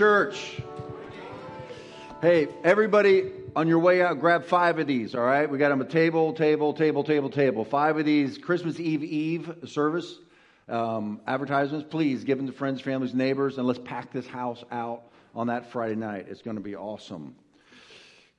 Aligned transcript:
Church. 0.00 0.56
Hey, 2.22 2.48
everybody 2.64 3.32
on 3.54 3.68
your 3.68 3.80
way 3.80 4.00
out, 4.00 4.18
grab 4.18 4.46
five 4.46 4.78
of 4.78 4.86
these, 4.86 5.14
all 5.14 5.20
right? 5.20 5.50
We 5.50 5.58
got 5.58 5.68
them 5.68 5.82
a 5.82 5.84
table, 5.84 6.32
table, 6.32 6.72
table, 6.72 7.04
table, 7.04 7.28
table. 7.28 7.66
Five 7.66 7.98
of 7.98 8.06
these 8.06 8.38
Christmas 8.38 8.80
Eve 8.80 9.04
Eve 9.04 9.54
service 9.66 10.16
um, 10.70 11.20
advertisements. 11.26 11.86
Please 11.90 12.24
give 12.24 12.38
them 12.38 12.46
to 12.46 12.52
friends, 12.54 12.80
families, 12.80 13.12
neighbors, 13.12 13.58
and 13.58 13.66
let's 13.66 13.78
pack 13.78 14.10
this 14.10 14.26
house 14.26 14.64
out 14.72 15.02
on 15.34 15.48
that 15.48 15.70
Friday 15.70 15.96
night. 15.96 16.28
It's 16.30 16.40
going 16.40 16.56
to 16.56 16.62
be 16.62 16.76
awesome. 16.76 17.34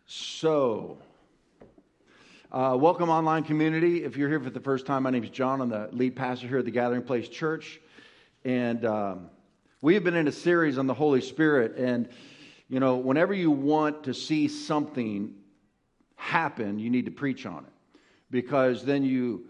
So, 0.08 0.98
uh, 2.52 2.76
welcome, 2.80 3.12
online 3.12 3.44
community. 3.44 4.04
If 4.04 4.18
you're 4.18 4.30
here 4.30 4.40
for 4.40 4.50
the 4.50 4.60
first 4.60 4.88
time, 4.88 5.04
my 5.04 5.12
name 5.12 5.24
is 5.24 5.30
John. 5.30 5.62
I'm 5.62 5.70
the 5.70 5.90
lead 5.92 6.16
pastor 6.16 6.48
here 6.48 6.58
at 6.58 6.66
the 6.66 6.72
Gathering 6.72 7.04
Place 7.04 7.30
Church. 7.30 7.80
And 8.44 8.84
um, 8.84 9.30
we 9.82 9.96
have 9.96 10.04
been 10.04 10.16
in 10.16 10.28
a 10.28 10.32
series 10.32 10.78
on 10.78 10.88
the 10.88 10.94
Holy 10.94 11.22
Spirit. 11.22 11.78
And, 11.78 12.10
you 12.70 12.80
know, 12.80 12.98
whenever 12.98 13.34
you 13.34 13.52
want 13.52 14.04
to 14.04 14.14
see 14.14 14.48
something 14.48 15.34
happen, 16.16 16.80
you 16.80 16.90
need 16.90 17.06
to 17.06 17.12
preach 17.12 17.46
on 17.46 17.66
it. 17.66 17.74
Because 18.30 18.86
then 18.86 19.04
you 19.04 19.46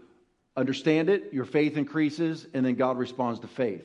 understand 0.56 1.08
it, 1.08 1.32
your 1.32 1.44
faith 1.44 1.76
increases, 1.76 2.46
and 2.54 2.64
then 2.64 2.74
God 2.74 2.98
responds 2.98 3.40
to 3.40 3.46
faith. 3.46 3.84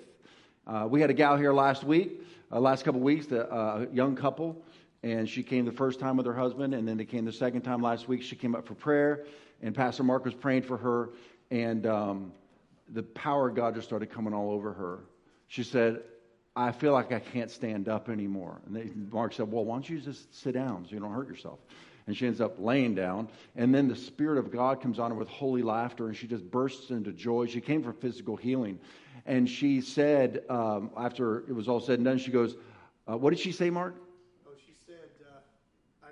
Uh, 0.66 0.88
we 0.90 1.02
had 1.02 1.10
a 1.10 1.14
gal 1.14 1.38
here 1.38 1.54
last 1.54 1.84
week, 1.84 2.22
uh, 2.52 2.60
last 2.60 2.84
couple 2.84 3.02
weeks, 3.02 3.32
a 3.32 3.50
uh, 3.52 3.86
young 3.92 4.16
couple 4.16 4.62
and 5.04 5.30
she 5.30 5.44
came 5.44 5.66
the 5.66 5.72
first 5.72 6.00
time 6.00 6.18
with 6.18 6.26
her 6.26 6.34
husband, 6.34 6.74
and 6.74 6.88
then 6.88 6.98
they 6.98 7.06
came 7.06 7.26
the 7.26 7.32
second 7.32 7.62
time 7.62 7.82
last 7.82 8.08
week. 8.08 8.24
She 8.24 8.36
came 8.36 8.56
up 8.56 8.68
for 8.68 8.74
prayer, 8.74 9.26
and 9.62 9.76
Pastor 9.76 10.04
Mark 10.04 10.26
was 10.26 10.34
praying 10.34 10.64
for 10.64 10.78
her, 10.78 11.10
and 11.52 11.86
um, 11.86 12.32
the 12.90 13.04
power 13.04 13.50
of 13.50 13.56
God 13.56 13.76
just 13.76 13.88
started 13.88 14.10
coming 14.10 14.34
all 14.34 14.52
over 14.52 14.74
her. 14.74 15.00
She 15.48 15.64
said, 15.64 16.02
I 16.58 16.72
feel 16.72 16.92
like 16.92 17.12
I 17.12 17.20
can't 17.20 17.52
stand 17.52 17.88
up 17.88 18.10
anymore. 18.10 18.60
And 18.66 18.76
they, 18.76 18.90
Mark 19.12 19.34
said, 19.34 19.52
Well, 19.52 19.64
why 19.64 19.76
don't 19.76 19.88
you 19.88 20.00
just 20.00 20.34
sit 20.42 20.54
down 20.56 20.86
so 20.86 20.96
you 20.96 21.00
don't 21.00 21.14
hurt 21.14 21.30
yourself? 21.30 21.60
And 22.08 22.18
she 22.18 22.26
ends 22.26 22.42
up 22.42 22.56
laying 22.58 22.96
down. 22.96 23.30
And 23.56 23.76
then 23.76 23.88
the 23.88 23.96
Spirit 23.96 24.40
of 24.40 24.52
God 24.52 24.82
comes 24.82 24.98
on 24.98 25.12
her 25.12 25.18
with 25.18 25.28
holy 25.28 25.62
laughter, 25.62 26.08
and 26.08 26.18
she 26.18 26.26
just 26.26 26.50
bursts 26.50 26.90
into 26.90 27.12
joy. 27.12 27.46
She 27.46 27.62
came 27.62 27.84
for 27.84 27.94
physical 27.94 28.36
healing. 28.36 28.80
And 29.28 29.48
she 29.48 29.82
said, 29.82 30.46
um, 30.50 30.90
after 30.98 31.40
it 31.42 31.54
was 31.54 31.68
all 31.68 31.80
said 31.80 32.00
and 32.00 32.06
done, 32.06 32.18
she 32.18 32.32
goes, 32.32 32.56
uh, 33.08 33.16
What 33.16 33.30
did 33.30 33.40
she 33.40 33.52
say, 33.52 33.70
Mark? 33.70 33.96
Oh, 34.48 34.52
she 34.66 34.74
said, 34.88 34.96
uh, 35.22 36.08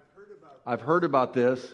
I've 0.67 0.81
heard 0.81 1.03
about 1.03 1.33
this, 1.33 1.73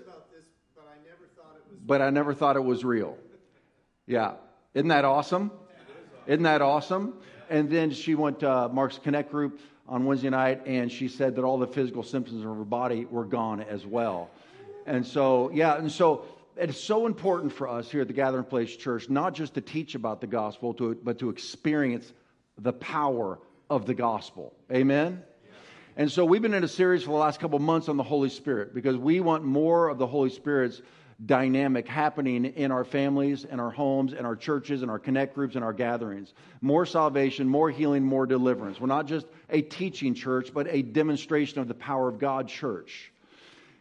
but 1.86 2.02
I 2.02 2.10
never 2.10 2.34
thought 2.34 2.56
it 2.56 2.64
was 2.64 2.86
real. 2.86 3.18
Yeah. 4.08 4.34
Isn't 4.74 4.90
that 4.90 5.06
awesome? 5.06 5.52
Isn't 6.28 6.44
that 6.44 6.62
awesome? 6.62 7.14
And 7.52 7.70
then 7.70 7.92
she 7.92 8.16
went 8.16 8.40
to 8.40 8.70
Mark's 8.70 8.98
Connect 8.98 9.30
group 9.30 9.60
on 9.86 10.06
Wednesday 10.06 10.30
night, 10.30 10.62
and 10.66 10.90
she 10.90 11.10
said 11.10 11.36
that 11.36 11.44
all 11.44 11.58
the 11.58 11.68
physical 11.68 12.02
symptoms 12.02 12.46
of 12.46 12.56
her 12.56 12.64
body 12.64 13.04
were 13.04 13.26
gone 13.26 13.62
as 13.62 13.86
well. 13.86 14.30
And 14.86 15.06
so, 15.06 15.52
yeah, 15.54 15.78
and 15.78 15.92
so 15.92 16.24
it's 16.56 16.80
so 16.80 17.06
important 17.06 17.52
for 17.52 17.68
us 17.68 17.92
here 17.92 18.02
at 18.02 18.08
the 18.08 18.14
Gathering 18.14 18.46
Place 18.46 18.74
Church 18.78 19.10
not 19.10 19.34
just 19.34 19.56
to 19.56 19.62
teach 19.62 19.96
about 19.96 20.22
the 20.22 20.28
gospel, 20.28 20.74
to, 20.76 20.96
but 21.04 21.20
to 21.20 21.30
experience 21.30 22.14
the 22.58 22.72
power 22.72 23.38
of 23.70 23.86
the 23.86 23.96
gospel. 23.96 24.54
Amen? 24.72 25.22
And 25.98 26.10
so 26.10 26.24
we've 26.24 26.42
been 26.42 26.54
in 26.54 26.64
a 26.64 26.70
series 26.70 27.04
for 27.04 27.10
the 27.10 27.18
last 27.18 27.42
couple 27.42 27.60
months 27.60 27.90
on 27.90 27.98
the 27.98 28.04
Holy 28.04 28.30
Spirit 28.30 28.74
because 28.74 28.96
we 28.96 29.20
want 29.20 29.44
more 29.44 29.90
of 29.90 29.98
the 29.98 30.08
Holy 30.08 30.30
Spirit's 30.30 30.82
dynamic 31.26 31.88
happening 31.88 32.46
in 32.46 32.72
our 32.72 32.84
families, 32.84 33.46
in 33.46 33.60
our 33.60 33.70
homes, 33.70 34.14
in 34.14 34.26
our 34.26 34.36
churches, 34.36 34.82
in 34.82 34.90
our 34.90 35.00
connect 35.00 35.36
groups, 35.36 35.56
in 35.56 35.64
our 35.64 35.74
gatherings. 35.74 36.34
More 36.62 36.86
salvation, 36.86 37.48
more 37.48 37.70
healing, 37.70 38.04
more 38.04 38.26
deliverance. 38.26 38.80
We're 38.80 38.88
not 38.88 39.08
just 39.08 39.28
a 39.50 39.62
teaching 39.62 40.14
church, 40.14 40.52
but 40.54 40.68
a 40.70 40.82
demonstration 40.82 41.60
of 41.60 41.68
the 41.68 41.74
power 41.74 42.08
of 42.08 42.20
God 42.20 42.48
church. 42.48 43.12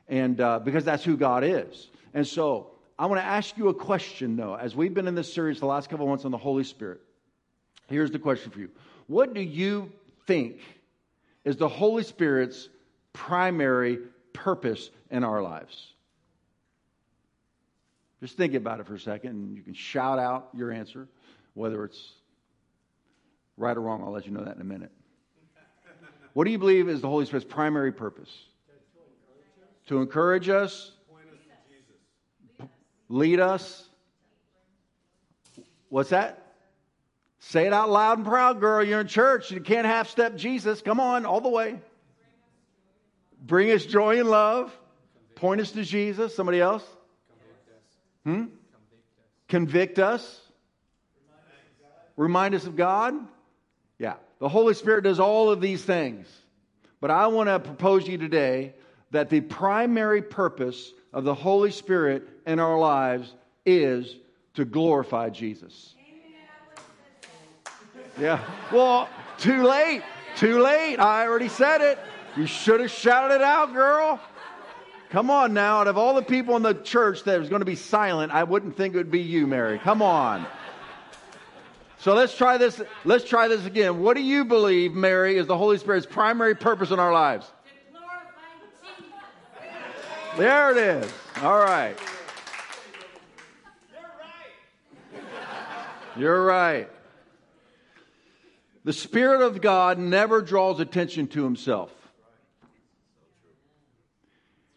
And 0.08 0.40
uh, 0.40 0.58
because 0.58 0.84
that's 0.84 1.04
who 1.04 1.16
God 1.16 1.44
is. 1.44 1.88
And 2.12 2.26
so 2.26 2.72
I 2.98 3.06
want 3.06 3.20
to 3.20 3.26
ask 3.26 3.56
you 3.56 3.68
a 3.68 3.74
question, 3.74 4.36
though, 4.36 4.54
as 4.54 4.76
we've 4.76 4.92
been 4.92 5.08
in 5.08 5.14
this 5.14 5.32
series 5.32 5.60
the 5.60 5.66
last 5.66 5.88
couple 5.88 6.06
months 6.06 6.24
on 6.24 6.32
the 6.32 6.38
Holy 6.38 6.64
Spirit. 6.64 7.00
Here's 7.88 8.10
the 8.10 8.18
question 8.18 8.50
for 8.50 8.58
you 8.58 8.70
What 9.06 9.34
do 9.34 9.40
you 9.40 9.90
think? 10.26 10.60
is 11.44 11.56
the 11.56 11.68
Holy 11.68 12.02
Spirit's 12.02 12.68
primary 13.12 13.98
purpose 14.32 14.90
in 15.10 15.24
our 15.24 15.42
lives? 15.42 15.94
Just 18.20 18.36
think 18.36 18.54
about 18.54 18.80
it 18.80 18.86
for 18.86 18.94
a 18.94 19.00
second, 19.00 19.30
and 19.30 19.56
you 19.56 19.62
can 19.62 19.72
shout 19.72 20.18
out 20.18 20.50
your 20.54 20.70
answer, 20.70 21.08
whether 21.54 21.84
it's 21.84 22.12
right 23.56 23.76
or 23.76 23.80
wrong. 23.80 24.02
I'll 24.04 24.12
let 24.12 24.26
you 24.26 24.32
know 24.32 24.44
that 24.44 24.56
in 24.56 24.60
a 24.60 24.64
minute. 24.64 24.92
What 26.34 26.44
do 26.44 26.50
you 26.50 26.58
believe 26.58 26.88
is 26.88 27.00
the 27.00 27.08
Holy 27.08 27.24
Spirit's 27.24 27.46
primary 27.48 27.92
purpose? 27.92 28.30
To 29.86 29.98
encourage 29.98 30.48
us, 30.48 30.92
lead 33.08 33.40
us. 33.40 33.88
What's 35.88 36.10
that? 36.10 36.46
Say 37.40 37.66
it 37.66 37.72
out 37.72 37.90
loud 37.90 38.18
and 38.18 38.26
proud, 38.26 38.60
girl. 38.60 38.84
You're 38.84 39.00
in 39.00 39.08
church. 39.08 39.50
You 39.50 39.60
can't 39.60 39.86
half 39.86 40.08
step 40.08 40.36
Jesus. 40.36 40.82
Come 40.82 41.00
on, 41.00 41.26
all 41.26 41.40
the 41.40 41.48
way. 41.48 41.80
Bring 43.42 43.72
us 43.72 43.84
joy 43.84 44.20
and 44.20 44.28
love. 44.28 44.76
Point 45.34 45.60
us 45.60 45.72
to 45.72 45.82
Jesus. 45.82 46.36
Somebody 46.36 46.60
else? 46.60 46.84
Hmm? 48.24 48.44
Convict 49.48 49.98
us. 49.98 50.40
Remind 52.16 52.54
us 52.54 52.66
of 52.66 52.76
God. 52.76 53.14
Yeah. 53.98 54.14
The 54.38 54.48
Holy 54.48 54.74
Spirit 54.74 55.04
does 55.04 55.20
all 55.20 55.50
of 55.50 55.60
these 55.60 55.82
things. 55.82 56.26
But 57.00 57.10
I 57.10 57.26
want 57.28 57.48
to 57.48 57.58
propose 57.58 58.04
to 58.04 58.10
you 58.10 58.18
today 58.18 58.74
that 59.10 59.30
the 59.30 59.40
primary 59.40 60.22
purpose 60.22 60.92
of 61.12 61.24
the 61.24 61.34
Holy 61.34 61.70
Spirit 61.70 62.28
in 62.46 62.60
our 62.60 62.78
lives 62.78 63.34
is 63.66 64.16
to 64.54 64.64
glorify 64.64 65.30
Jesus. 65.30 65.94
Yeah. 68.18 68.44
Well, 68.70 69.08
too 69.38 69.62
late. 69.62 70.02
Too 70.36 70.60
late. 70.60 70.98
I 70.98 71.26
already 71.26 71.48
said 71.48 71.80
it. 71.80 71.98
You 72.36 72.46
should 72.46 72.80
have 72.80 72.90
shouted 72.90 73.36
it 73.36 73.42
out, 73.42 73.72
girl. 73.72 74.20
Come 75.10 75.28
on 75.28 75.52
now. 75.52 75.80
Out 75.80 75.88
of 75.88 75.98
all 75.98 76.14
the 76.14 76.22
people 76.22 76.56
in 76.56 76.62
the 76.62 76.74
church 76.74 77.24
that 77.24 77.38
was 77.38 77.48
going 77.48 77.60
to 77.60 77.66
be 77.66 77.74
silent, 77.74 78.32
I 78.32 78.44
wouldn't 78.44 78.76
think 78.76 78.94
it 78.94 78.98
would 78.98 79.10
be 79.10 79.20
you, 79.20 79.46
Mary. 79.46 79.78
Come 79.78 80.02
on. 80.02 80.46
So 81.98 82.14
let's 82.14 82.36
try 82.36 82.56
this. 82.56 82.80
Let's 83.04 83.24
try 83.24 83.48
this 83.48 83.66
again. 83.66 84.00
What 84.00 84.16
do 84.16 84.22
you 84.22 84.44
believe, 84.44 84.94
Mary, 84.94 85.36
is 85.36 85.46
the 85.46 85.58
Holy 85.58 85.78
Spirit's 85.78 86.06
primary 86.06 86.54
purpose 86.54 86.92
in 86.92 86.98
our 86.98 87.12
lives? 87.12 87.50
There 90.38 90.70
it 90.70 90.76
is. 90.76 91.12
All 91.42 91.58
right. 91.58 91.98
You're 93.92 94.00
right. 94.00 94.52
You're 96.16 96.44
right. 96.44 96.88
The 98.84 98.92
Spirit 98.92 99.42
of 99.42 99.60
God 99.60 99.98
never 99.98 100.40
draws 100.40 100.78
attention 100.78 101.26
to 101.28 101.42
himself. 101.42 101.92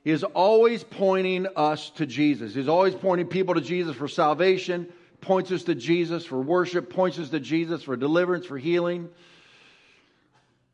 He 0.03 0.11
is 0.11 0.23
always 0.23 0.83
pointing 0.83 1.47
us 1.55 1.89
to 1.91 2.05
Jesus. 2.05 2.53
He's 2.53 2.67
always 2.67 2.93
pointing 2.93 3.27
people 3.27 3.55
to 3.55 3.61
Jesus 3.61 3.95
for 3.95 4.09
salvation, 4.09 4.91
points 5.21 5.51
us 5.51 5.63
to 5.63 5.75
Jesus 5.75 6.25
for 6.25 6.41
worship, 6.41 6.89
points 6.89 7.19
us 7.19 7.29
to 7.29 7.39
Jesus 7.39 7.83
for 7.83 7.95
deliverance, 7.95 8.45
for 8.45 8.57
healing. 8.57 9.09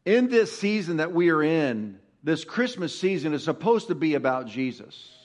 In 0.04 0.30
this 0.30 0.58
season 0.58 0.98
that 0.98 1.14
we 1.14 1.30
are 1.30 1.44
in, 1.44 2.00
this 2.24 2.44
Christmas 2.44 3.00
season 3.00 3.34
is 3.34 3.44
supposed 3.44 3.88
to 3.88 3.96
be 3.96 4.16
about 4.16 4.48
Jesus. 4.48 5.16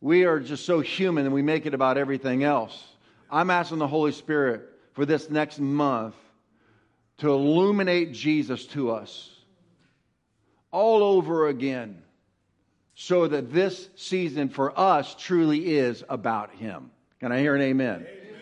We 0.00 0.24
are 0.24 0.40
just 0.40 0.64
so 0.64 0.80
human 0.80 1.26
and 1.26 1.34
we 1.34 1.42
make 1.42 1.66
it 1.66 1.74
about 1.74 1.98
everything 1.98 2.44
else. 2.44 2.82
I'm 3.30 3.50
asking 3.50 3.78
the 3.78 3.86
Holy 3.86 4.12
Spirit 4.12 4.62
for 4.94 5.04
this 5.04 5.28
next 5.28 5.60
month 5.60 6.14
to 7.18 7.30
illuminate 7.30 8.12
Jesus 8.12 8.64
to 8.68 8.92
us 8.92 9.28
all 10.70 11.02
over 11.02 11.48
again 11.48 12.02
so 13.00 13.28
that 13.28 13.52
this 13.52 13.88
season 13.94 14.48
for 14.48 14.76
us 14.76 15.14
truly 15.14 15.76
is 15.76 16.02
about 16.08 16.52
Him. 16.56 16.90
Can 17.20 17.30
I 17.30 17.38
hear 17.38 17.54
an 17.54 17.62
amen? 17.62 18.04
amen? 18.08 18.40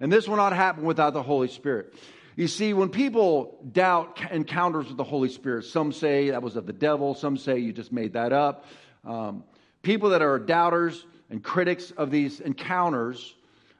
And 0.00 0.10
this 0.10 0.26
will 0.26 0.38
not 0.38 0.54
happen 0.54 0.84
without 0.84 1.12
the 1.12 1.22
Holy 1.22 1.48
Spirit. 1.48 1.92
You 2.34 2.48
see, 2.48 2.72
when 2.72 2.88
people 2.88 3.58
doubt 3.70 4.18
encounters 4.30 4.88
with 4.88 4.96
the 4.96 5.04
Holy 5.04 5.28
Spirit, 5.28 5.66
some 5.66 5.92
say 5.92 6.30
that 6.30 6.42
was 6.42 6.56
of 6.56 6.64
the 6.64 6.72
devil, 6.72 7.14
some 7.14 7.36
say 7.36 7.58
you 7.58 7.70
just 7.70 7.92
made 7.92 8.14
that 8.14 8.32
up. 8.32 8.64
Um, 9.04 9.44
people 9.82 10.08
that 10.08 10.22
are 10.22 10.38
doubters 10.38 11.04
and 11.28 11.44
critics 11.44 11.90
of 11.90 12.10
these 12.10 12.40
encounters 12.40 13.34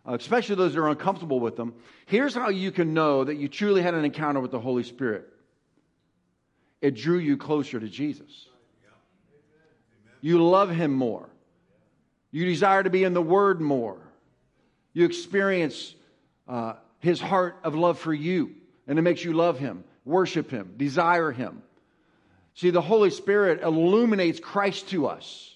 uh, 0.07 0.15
especially 0.15 0.57
those 0.57 0.75
that 0.75 0.81
are 0.81 0.89
uncomfortable 0.89 1.41
with 1.41 1.57
them, 1.57 1.73
here's 2.07 2.35
how 2.35 2.51
you 2.51 2.71
can 2.71 2.93
know 2.93 3.25
that 3.25 3.37
you 3.37 3.49
truly 3.49 3.81
had 3.81 3.95
an 3.95 4.05
encounter 4.05 4.41
with 4.41 4.51
the 4.51 4.61
Holy 4.61 4.83
Spirit 4.83 5.27
it 6.83 6.97
drew 6.97 7.19
you 7.19 7.37
closer 7.37 7.81
to 7.81 7.89
Jesus. 7.89 8.49
You 10.23 10.43
love 10.43 10.71
Him 10.71 10.93
more. 10.93 11.29
You 12.31 12.47
desire 12.47 12.83
to 12.83 12.89
be 12.89 13.05
in 13.05 13.13
the 13.13 13.21
Word 13.21 13.61
more. 13.61 13.99
You 14.95 15.05
experience 15.05 15.95
uh, 16.49 16.75
His 17.01 17.21
heart 17.21 17.59
of 17.63 17.75
love 17.75 17.99
for 17.99 18.15
you, 18.15 18.55
and 18.87 18.99
it 18.99 19.03
makes 19.03 19.23
you 19.23 19.35
love 19.35 19.59
Him. 19.59 19.85
worship 20.07 20.51
Him, 20.51 20.75
desire 20.79 21.31
Him. 21.31 21.63
See, 22.55 22.71
the 22.71 22.81
Holy 22.81 23.11
Spirit 23.11 23.63
illuminates 23.63 24.41
Christ 24.41 24.89
to 24.91 25.07
us. 25.07 25.49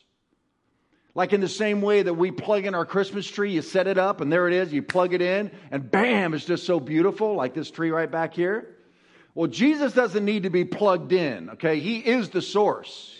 Like 1.14 1.32
in 1.32 1.40
the 1.40 1.48
same 1.48 1.80
way 1.80 2.02
that 2.02 2.12
we 2.12 2.30
plug 2.30 2.66
in 2.66 2.74
our 2.74 2.84
Christmas 2.84 3.26
tree, 3.26 3.52
you 3.52 3.62
set 3.62 3.86
it 3.86 3.96
up 3.96 4.20
and 4.20 4.30
there 4.30 4.48
it 4.48 4.54
is, 4.54 4.70
you 4.70 4.82
plug 4.82 5.14
it 5.14 5.22
in, 5.22 5.50
and 5.70 5.90
bam, 5.90 6.34
it's 6.34 6.44
just 6.44 6.66
so 6.66 6.78
beautiful, 6.78 7.34
like 7.34 7.54
this 7.54 7.70
tree 7.70 7.90
right 7.90 8.10
back 8.10 8.34
here. 8.34 8.76
Well, 9.34 9.46
Jesus 9.46 9.94
doesn't 9.94 10.24
need 10.24 10.42
to 10.42 10.50
be 10.50 10.64
plugged 10.64 11.12
in, 11.12 11.50
okay? 11.50 11.80
He 11.80 11.98
is 11.98 12.30
the 12.30 12.42
source. 12.42 13.15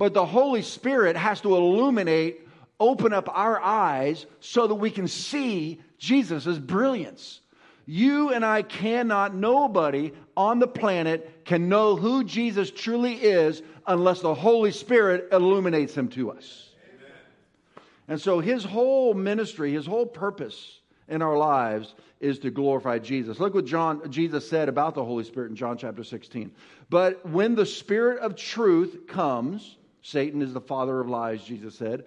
But 0.00 0.14
the 0.14 0.24
Holy 0.24 0.62
Spirit 0.62 1.14
has 1.14 1.42
to 1.42 1.54
illuminate, 1.54 2.48
open 2.80 3.12
up 3.12 3.28
our 3.28 3.60
eyes 3.60 4.24
so 4.40 4.66
that 4.66 4.76
we 4.76 4.90
can 4.90 5.06
see 5.06 5.78
Jesus' 5.98 6.56
brilliance. 6.56 7.42
You 7.84 8.30
and 8.30 8.42
I 8.42 8.62
cannot, 8.62 9.34
nobody 9.34 10.12
on 10.38 10.58
the 10.58 10.66
planet 10.66 11.44
can 11.44 11.68
know 11.68 11.96
who 11.96 12.24
Jesus 12.24 12.70
truly 12.70 13.16
is 13.16 13.62
unless 13.86 14.22
the 14.22 14.34
Holy 14.34 14.72
Spirit 14.72 15.28
illuminates 15.32 15.94
him 15.94 16.08
to 16.08 16.30
us. 16.30 16.70
Amen. 16.82 17.84
And 18.08 18.18
so 18.18 18.40
his 18.40 18.64
whole 18.64 19.12
ministry, 19.12 19.70
his 19.70 19.84
whole 19.84 20.06
purpose 20.06 20.80
in 21.08 21.20
our 21.20 21.36
lives 21.36 21.94
is 22.20 22.38
to 22.38 22.50
glorify 22.50 23.00
Jesus. 23.00 23.38
Look 23.38 23.52
what 23.52 23.66
John 23.66 24.10
Jesus 24.10 24.48
said 24.48 24.70
about 24.70 24.94
the 24.94 25.04
Holy 25.04 25.24
Spirit 25.24 25.50
in 25.50 25.56
John 25.56 25.76
chapter 25.76 26.04
16. 26.04 26.52
But 26.88 27.28
when 27.28 27.54
the 27.54 27.66
Spirit 27.66 28.20
of 28.20 28.34
truth 28.34 29.06
comes, 29.06 29.76
Satan 30.02 30.42
is 30.42 30.52
the 30.52 30.60
father 30.60 31.00
of 31.00 31.08
lies, 31.08 31.42
Jesus 31.42 31.74
said. 31.74 32.04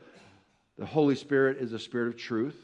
The 0.78 0.86
Holy 0.86 1.16
Spirit 1.16 1.58
is 1.58 1.72
the 1.72 1.80
Spirit 1.80 2.08
of 2.08 2.18
truth. 2.18 2.58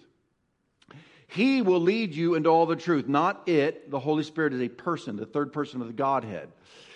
He 1.27 1.61
will 1.61 1.79
lead 1.79 2.15
you 2.15 2.33
into 2.33 2.49
all 2.49 2.65
the 2.65 2.75
truth, 2.75 3.07
not 3.07 3.47
it. 3.47 3.91
The 3.91 3.99
Holy 3.99 4.23
Spirit 4.23 4.53
is 4.53 4.61
a 4.61 4.69
person, 4.69 5.15
the 5.15 5.27
third 5.27 5.53
person 5.53 5.79
of 5.79 5.87
the 5.87 5.93
Godhead. 5.93 6.49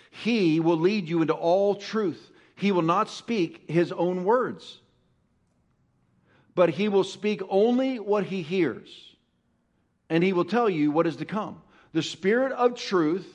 He 0.09 0.59
will 0.59 0.79
lead 0.79 1.07
you 1.07 1.21
into 1.21 1.33
all 1.33 1.75
truth. 1.75 2.31
He 2.55 2.71
will 2.71 2.81
not 2.81 3.09
speak 3.09 3.69
his 3.69 3.91
own 3.91 4.23
words, 4.23 4.79
but 6.55 6.69
he 6.69 6.89
will 6.89 7.03
speak 7.03 7.41
only 7.49 7.99
what 7.99 8.25
he 8.25 8.41
hears, 8.41 8.89
and 10.09 10.23
he 10.23 10.33
will 10.33 10.45
tell 10.45 10.69
you 10.69 10.91
what 10.91 11.07
is 11.07 11.17
to 11.17 11.25
come. 11.25 11.61
The 11.93 12.03
Spirit 12.03 12.51
of 12.53 12.75
truth 12.75 13.27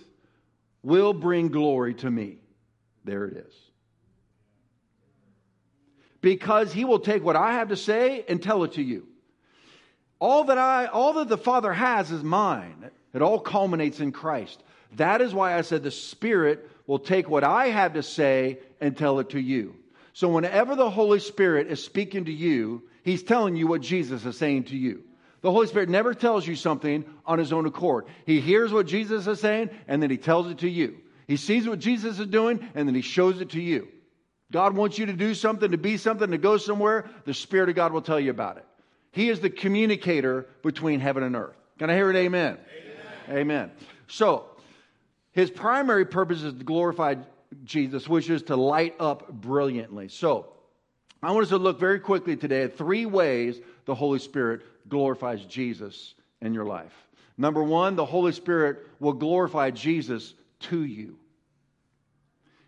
will 0.83 1.12
bring 1.12 1.49
glory 1.49 1.94
to 1.94 2.11
me. 2.11 2.39
There 3.05 3.25
it 3.27 3.37
is. 3.37 3.53
Because 6.20 6.73
he 6.73 6.85
will 6.85 6.99
take 6.99 7.23
what 7.23 7.37
I 7.37 7.53
have 7.53 7.69
to 7.69 7.76
say 7.76 8.25
and 8.29 8.43
tell 8.43 8.65
it 8.65 8.73
to 8.73 8.82
you. 8.82 9.06
All 10.20 10.44
that 10.44 10.59
I, 10.59 10.87
all 10.87 11.15
that 11.15 11.29
the 11.29 11.38
Father 11.38 11.73
has 11.73 12.11
is 12.11 12.25
mine. 12.25 12.91
It 13.15 13.23
all 13.23 13.38
culminates 13.38 14.00
in 14.00 14.12
Christ. 14.12 14.62
That 14.97 15.20
is 15.20 15.32
why 15.32 15.56
I 15.56 15.62
said 15.62 15.82
the 15.82 15.91
Spirit 15.91 16.69
will 16.87 16.99
take 16.99 17.29
what 17.29 17.44
I 17.44 17.67
have 17.69 17.94
to 17.94 18.03
say 18.03 18.59
and 18.81 18.97
tell 18.97 19.20
it 19.20 19.31
to 19.31 19.41
you. 19.41 19.76
So 20.12 20.29
whenever 20.29 20.75
the 20.75 20.91
Holy 20.91 21.20
Spirit 21.20 21.69
is 21.69 21.82
speaking 21.82 22.25
to 22.25 22.32
you, 22.32 22.82
He's 23.05 23.23
telling 23.23 23.56
you 23.56 23.67
what 23.67 23.81
Jesus 23.81 24.25
is 24.25 24.37
saying 24.37 24.65
to 24.65 24.76
you. 24.76 25.05
The 25.41 25.53
Holy 25.53 25.69
Spirit 25.69 25.88
never 25.88 26.15
tells 26.15 26.47
you 26.47 26.56
something 26.56 27.05
on 27.25 27.38
His 27.38 27.53
own 27.53 27.67
accord. 27.67 28.06
He 28.26 28.41
hears 28.41 28.73
what 28.73 28.87
Jesus 28.87 29.26
is 29.26 29.41
saying 29.41 29.70
and 29.87 30.03
then 30.03 30.11
He 30.11 30.17
tells 30.17 30.49
it 30.50 30.59
to 30.59 30.69
you. 30.69 30.97
He 31.29 31.37
sees 31.37 31.69
what 31.69 31.79
Jesus 31.79 32.19
is 32.19 32.26
doing 32.26 32.69
and 32.75 32.88
then 32.88 32.94
He 32.94 33.03
shows 33.03 33.41
it 33.41 33.50
to 33.50 33.61
you. 33.61 33.88
God 34.50 34.75
wants 34.75 34.99
you 34.99 35.06
to 35.06 35.12
do 35.12 35.35
something, 35.35 35.71
to 35.71 35.79
be 35.79 35.97
something, 35.97 36.31
to 36.31 36.39
go 36.39 36.56
somewhere. 36.56 37.09
The 37.25 37.35
Spirit 37.35 37.69
of 37.69 37.75
God 37.75 37.93
will 37.93 38.03
tell 38.03 38.19
you 38.19 38.31
about 38.31 38.56
it. 38.56 38.65
He 39.12 39.29
is 39.29 39.41
the 39.41 39.50
communicator 39.50 40.47
between 40.62 41.00
heaven 41.00 41.23
and 41.23 41.37
earth. 41.37 41.56
Can 41.79 41.91
I 41.91 41.95
hear 41.95 42.11
it? 42.11 42.17
Amen. 42.17 42.59
Amen. 43.29 43.39
amen. 43.39 43.71
So, 44.06 44.47
his 45.33 45.50
primary 45.50 46.06
purpose 46.06 46.43
is 46.43 46.55
to 46.55 46.65
glorify 46.65 47.17
Jesus, 47.65 48.09
which 48.09 48.31
is 48.31 48.43
to 48.45 48.56
light 48.56 48.95
up 48.99 49.31
brilliantly. 49.31 50.09
So, 50.09 50.53
I 51.23 51.33
want 51.33 51.44
us 51.44 51.49
to 51.51 51.59
look 51.59 51.81
very 51.81 52.01
quickly 52.01 52.37
today 52.37 52.62
at 52.62 52.79
three 52.79 53.06
ways 53.06 53.61
the 53.85 53.94
Holy 53.94 54.19
Spirit 54.19 54.62
glorifies 54.89 55.44
Jesus 55.44 56.15
in 56.41 56.55
your 56.55 56.65
life. 56.65 56.93
Number 57.37 57.62
one, 57.62 57.97
the 57.97 58.05
Holy 58.05 58.33
Spirit 58.33 58.87
will 58.99 59.12
glorify 59.12 59.71
Jesus 59.71 60.35
to 60.61 60.83
you. 60.83 61.19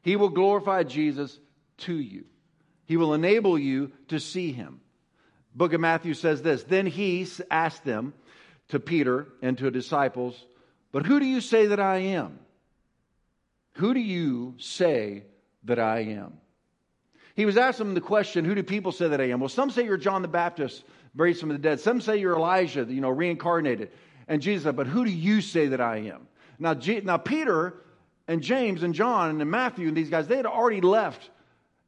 He 0.02 0.16
will 0.16 0.28
glorify 0.28 0.82
Jesus 0.82 1.38
to 1.80 1.94
you. 1.94 2.24
He 2.86 2.96
will 2.96 3.14
enable 3.14 3.58
you 3.58 3.92
to 4.08 4.18
see 4.18 4.52
him 4.52 4.80
book 5.54 5.72
of 5.72 5.80
Matthew 5.80 6.14
says 6.14 6.42
this 6.42 6.62
Then 6.62 6.86
he 6.86 7.26
asked 7.50 7.84
them 7.84 8.14
to 8.68 8.80
Peter 8.80 9.28
and 9.42 9.56
to 9.58 9.70
disciples, 9.70 10.46
But 10.92 11.06
who 11.06 11.20
do 11.20 11.26
you 11.26 11.40
say 11.40 11.66
that 11.66 11.80
I 11.80 11.98
am? 11.98 12.38
Who 13.74 13.94
do 13.94 14.00
you 14.00 14.54
say 14.58 15.24
that 15.64 15.78
I 15.78 16.00
am? 16.00 16.34
He 17.36 17.46
was 17.46 17.56
asking 17.56 17.86
them 17.86 17.94
the 17.94 18.00
question, 18.00 18.44
Who 18.44 18.54
do 18.54 18.62
people 18.62 18.92
say 18.92 19.08
that 19.08 19.20
I 19.20 19.30
am? 19.30 19.40
Well, 19.40 19.48
some 19.48 19.70
say 19.70 19.84
you're 19.84 19.96
John 19.96 20.22
the 20.22 20.28
Baptist, 20.28 20.84
raised 21.14 21.40
from 21.40 21.50
the 21.50 21.58
dead. 21.58 21.80
Some 21.80 22.00
say 22.00 22.18
you're 22.18 22.36
Elijah, 22.36 22.86
you 22.88 23.00
know, 23.00 23.10
reincarnated. 23.10 23.90
And 24.28 24.42
Jesus 24.42 24.64
said, 24.64 24.76
But 24.76 24.86
who 24.86 25.04
do 25.04 25.10
you 25.10 25.40
say 25.40 25.68
that 25.68 25.80
I 25.80 25.98
am? 25.98 26.26
Now, 26.58 26.74
G- 26.74 27.00
now 27.00 27.16
Peter 27.16 27.74
and 28.28 28.42
James 28.42 28.82
and 28.82 28.94
John 28.94 29.40
and 29.40 29.50
Matthew 29.50 29.88
and 29.88 29.96
these 29.96 30.10
guys, 30.10 30.26
they 30.26 30.36
had 30.36 30.46
already 30.46 30.80
left 30.80 31.30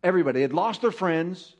everybody. 0.02 0.38
They 0.38 0.42
had 0.42 0.52
lost 0.52 0.80
their 0.80 0.90
friends. 0.90 1.54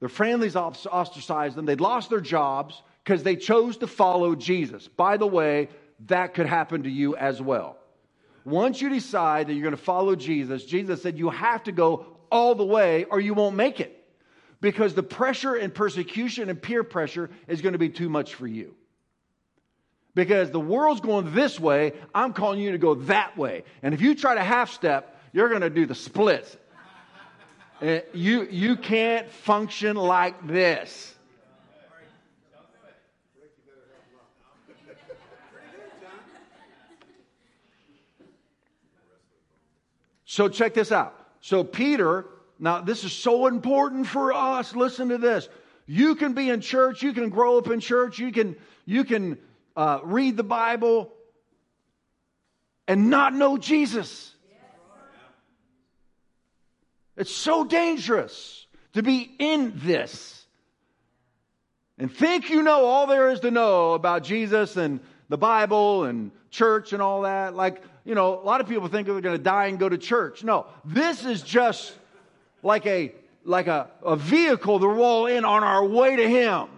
Their 0.00 0.08
families 0.08 0.56
ostracized 0.56 1.56
them. 1.56 1.66
They'd 1.66 1.80
lost 1.80 2.10
their 2.10 2.20
jobs 2.20 2.82
because 3.02 3.22
they 3.22 3.36
chose 3.36 3.78
to 3.78 3.86
follow 3.86 4.34
Jesus. 4.34 4.88
By 4.88 5.16
the 5.16 5.26
way, 5.26 5.68
that 6.06 6.34
could 6.34 6.46
happen 6.46 6.82
to 6.82 6.90
you 6.90 7.16
as 7.16 7.40
well. 7.40 7.78
Once 8.44 8.82
you 8.82 8.90
decide 8.90 9.46
that 9.46 9.54
you're 9.54 9.62
going 9.62 9.76
to 9.76 9.82
follow 9.82 10.14
Jesus, 10.14 10.64
Jesus 10.64 11.02
said 11.02 11.18
you 11.18 11.30
have 11.30 11.62
to 11.64 11.72
go 11.72 12.06
all 12.30 12.54
the 12.54 12.64
way 12.64 13.04
or 13.04 13.20
you 13.20 13.32
won't 13.32 13.56
make 13.56 13.80
it 13.80 14.04
because 14.60 14.94
the 14.94 15.02
pressure 15.02 15.54
and 15.54 15.74
persecution 15.74 16.50
and 16.50 16.60
peer 16.60 16.84
pressure 16.84 17.30
is 17.48 17.62
going 17.62 17.72
to 17.72 17.78
be 17.78 17.88
too 17.88 18.08
much 18.08 18.34
for 18.34 18.46
you. 18.46 18.74
Because 20.14 20.50
the 20.50 20.60
world's 20.60 21.00
going 21.00 21.34
this 21.34 21.58
way, 21.58 21.92
I'm 22.14 22.32
calling 22.32 22.60
you 22.60 22.72
to 22.72 22.78
go 22.78 22.94
that 22.94 23.36
way. 23.36 23.64
And 23.82 23.94
if 23.94 24.00
you 24.00 24.14
try 24.14 24.34
to 24.34 24.44
half 24.44 24.70
step, 24.70 25.20
you're 25.32 25.48
going 25.48 25.62
to 25.62 25.70
do 25.70 25.86
the 25.86 25.94
splits. 25.94 26.56
Uh, 27.84 28.00
you, 28.14 28.44
you 28.50 28.76
can't 28.76 29.28
function 29.28 29.94
like 29.94 30.46
this. 30.46 31.14
So 40.24 40.48
check 40.48 40.72
this 40.72 40.92
out. 40.92 41.14
So 41.42 41.62
Peter, 41.62 42.24
now 42.58 42.80
this 42.80 43.04
is 43.04 43.12
so 43.12 43.48
important 43.48 44.06
for 44.06 44.32
us. 44.32 44.74
Listen 44.74 45.10
to 45.10 45.18
this. 45.18 45.50
You 45.84 46.14
can 46.14 46.32
be 46.32 46.48
in 46.48 46.62
church, 46.62 47.02
you 47.02 47.12
can 47.12 47.28
grow 47.28 47.58
up 47.58 47.68
in 47.68 47.80
church, 47.80 48.18
you 48.18 48.32
can 48.32 48.56
you 48.86 49.04
can 49.04 49.36
uh, 49.76 50.00
read 50.02 50.38
the 50.38 50.42
Bible 50.42 51.12
and 52.88 53.10
not 53.10 53.34
know 53.34 53.58
Jesus. 53.58 54.33
It's 57.16 57.34
so 57.34 57.64
dangerous 57.64 58.66
to 58.94 59.02
be 59.02 59.34
in 59.38 59.72
this 59.76 60.44
and 61.98 62.12
think 62.12 62.50
you 62.50 62.62
know 62.62 62.84
all 62.84 63.06
there 63.06 63.30
is 63.30 63.40
to 63.40 63.50
know 63.50 63.92
about 63.92 64.24
Jesus 64.24 64.76
and 64.76 65.00
the 65.28 65.38
Bible 65.38 66.04
and 66.04 66.32
church 66.50 66.92
and 66.92 67.00
all 67.00 67.22
that. 67.22 67.54
Like, 67.54 67.82
you 68.04 68.14
know, 68.14 68.40
a 68.40 68.42
lot 68.42 68.60
of 68.60 68.68
people 68.68 68.88
think 68.88 69.06
they're 69.06 69.20
going 69.20 69.36
to 69.36 69.42
die 69.42 69.66
and 69.66 69.78
go 69.78 69.88
to 69.88 69.98
church. 69.98 70.42
No, 70.42 70.66
this 70.84 71.24
is 71.24 71.42
just 71.42 71.94
like 72.62 72.86
a 72.86 73.12
like 73.46 73.66
a, 73.66 73.90
a 74.02 74.16
vehicle 74.16 74.80
to 74.80 74.88
roll 74.88 75.26
in 75.26 75.44
on 75.44 75.62
our 75.62 75.84
way 75.84 76.16
to 76.16 76.28
Him. 76.28 76.68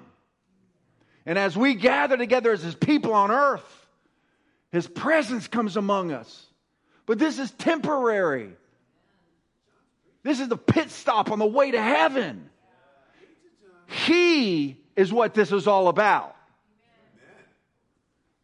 And 1.24 1.38
as 1.38 1.56
we 1.56 1.74
gather 1.74 2.16
together 2.16 2.52
as 2.52 2.62
His 2.62 2.74
people 2.74 3.14
on 3.14 3.30
earth, 3.30 3.86
His 4.72 4.86
presence 4.86 5.46
comes 5.48 5.76
among 5.76 6.12
us. 6.12 6.46
But 7.06 7.18
this 7.18 7.38
is 7.38 7.52
temporary. 7.52 8.50
This 10.26 10.40
is 10.40 10.48
the 10.48 10.56
pit 10.56 10.90
stop 10.90 11.30
on 11.30 11.38
the 11.38 11.46
way 11.46 11.70
to 11.70 11.80
heaven. 11.80 12.50
He 13.86 14.76
is 14.96 15.12
what 15.12 15.34
this 15.34 15.52
is 15.52 15.68
all 15.68 15.86
about. 15.86 16.34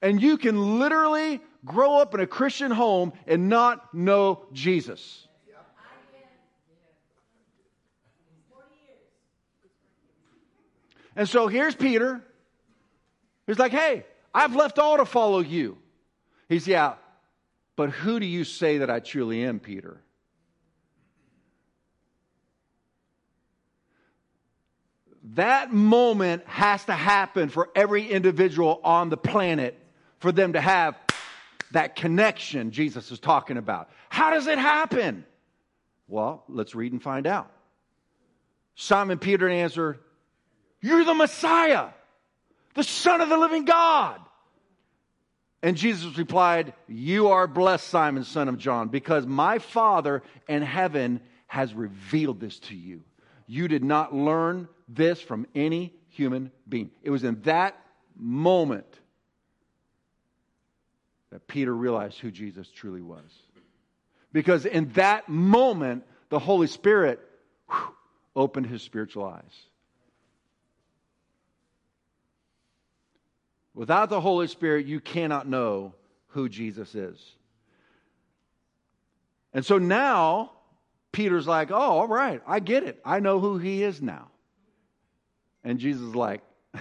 And 0.00 0.22
you 0.22 0.38
can 0.38 0.78
literally 0.78 1.40
grow 1.64 1.96
up 1.96 2.14
in 2.14 2.20
a 2.20 2.26
Christian 2.28 2.70
home 2.70 3.12
and 3.26 3.48
not 3.48 3.92
know 3.92 4.46
Jesus. 4.52 5.26
And 11.16 11.28
so 11.28 11.48
here's 11.48 11.74
Peter. 11.74 12.22
He's 13.48 13.58
like, 13.58 13.72
hey, 13.72 14.06
I've 14.32 14.54
left 14.54 14.78
all 14.78 14.98
to 14.98 15.04
follow 15.04 15.40
you. 15.40 15.78
He's, 16.48 16.68
yeah, 16.68 16.94
but 17.74 17.90
who 17.90 18.20
do 18.20 18.26
you 18.26 18.44
say 18.44 18.78
that 18.78 18.88
I 18.88 19.00
truly 19.00 19.42
am, 19.42 19.58
Peter? 19.58 20.00
That 25.34 25.72
moment 25.72 26.46
has 26.46 26.84
to 26.86 26.92
happen 26.92 27.48
for 27.48 27.70
every 27.74 28.06
individual 28.06 28.80
on 28.84 29.08
the 29.08 29.16
planet 29.16 29.78
for 30.18 30.30
them 30.30 30.52
to 30.52 30.60
have 30.60 30.96
that 31.70 31.96
connection 31.96 32.70
Jesus 32.70 33.10
is 33.10 33.18
talking 33.18 33.56
about. 33.56 33.88
How 34.10 34.30
does 34.30 34.46
it 34.46 34.58
happen? 34.58 35.24
Well, 36.06 36.44
let's 36.48 36.74
read 36.74 36.92
and 36.92 37.02
find 37.02 37.26
out. 37.26 37.50
Simon 38.74 39.18
Peter 39.18 39.48
answered, 39.48 39.98
You're 40.80 41.04
the 41.04 41.14
Messiah, 41.14 41.88
the 42.74 42.84
Son 42.84 43.20
of 43.20 43.28
the 43.30 43.38
living 43.38 43.64
God. 43.64 44.20
And 45.62 45.76
Jesus 45.76 46.18
replied, 46.18 46.74
You 46.88 47.28
are 47.28 47.46
blessed, 47.46 47.86
Simon, 47.86 48.24
son 48.24 48.48
of 48.48 48.58
John, 48.58 48.88
because 48.88 49.26
my 49.26 49.60
Father 49.60 50.22
in 50.48 50.60
heaven 50.60 51.20
has 51.46 51.72
revealed 51.72 52.40
this 52.40 52.58
to 52.60 52.74
you. 52.74 53.02
You 53.46 53.68
did 53.68 53.84
not 53.84 54.14
learn 54.14 54.68
this 54.94 55.20
from 55.20 55.46
any 55.54 55.94
human 56.08 56.50
being. 56.68 56.90
It 57.02 57.10
was 57.10 57.24
in 57.24 57.40
that 57.42 57.76
moment 58.16 58.86
that 61.30 61.46
Peter 61.46 61.74
realized 61.74 62.18
who 62.18 62.30
Jesus 62.30 62.68
truly 62.68 63.00
was. 63.00 63.30
Because 64.32 64.66
in 64.66 64.90
that 64.92 65.28
moment, 65.28 66.04
the 66.28 66.38
Holy 66.38 66.66
Spirit 66.66 67.20
whew, 67.70 67.94
opened 68.36 68.66
his 68.66 68.82
spiritual 68.82 69.24
eyes. 69.24 69.66
Without 73.74 74.10
the 74.10 74.20
Holy 74.20 74.48
Spirit, 74.48 74.86
you 74.86 75.00
cannot 75.00 75.48
know 75.48 75.94
who 76.28 76.48
Jesus 76.48 76.94
is. 76.94 77.18
And 79.54 79.64
so 79.64 79.78
now, 79.78 80.52
Peter's 81.12 81.46
like, 81.46 81.70
oh, 81.70 81.74
all 81.74 82.08
right, 82.08 82.42
I 82.46 82.60
get 82.60 82.84
it. 82.84 83.00
I 83.04 83.20
know 83.20 83.38
who 83.38 83.58
he 83.58 83.82
is 83.82 84.00
now. 84.00 84.28
And 85.64 85.78
Jesus 85.78 86.02
is 86.02 86.14
like, 86.14 86.42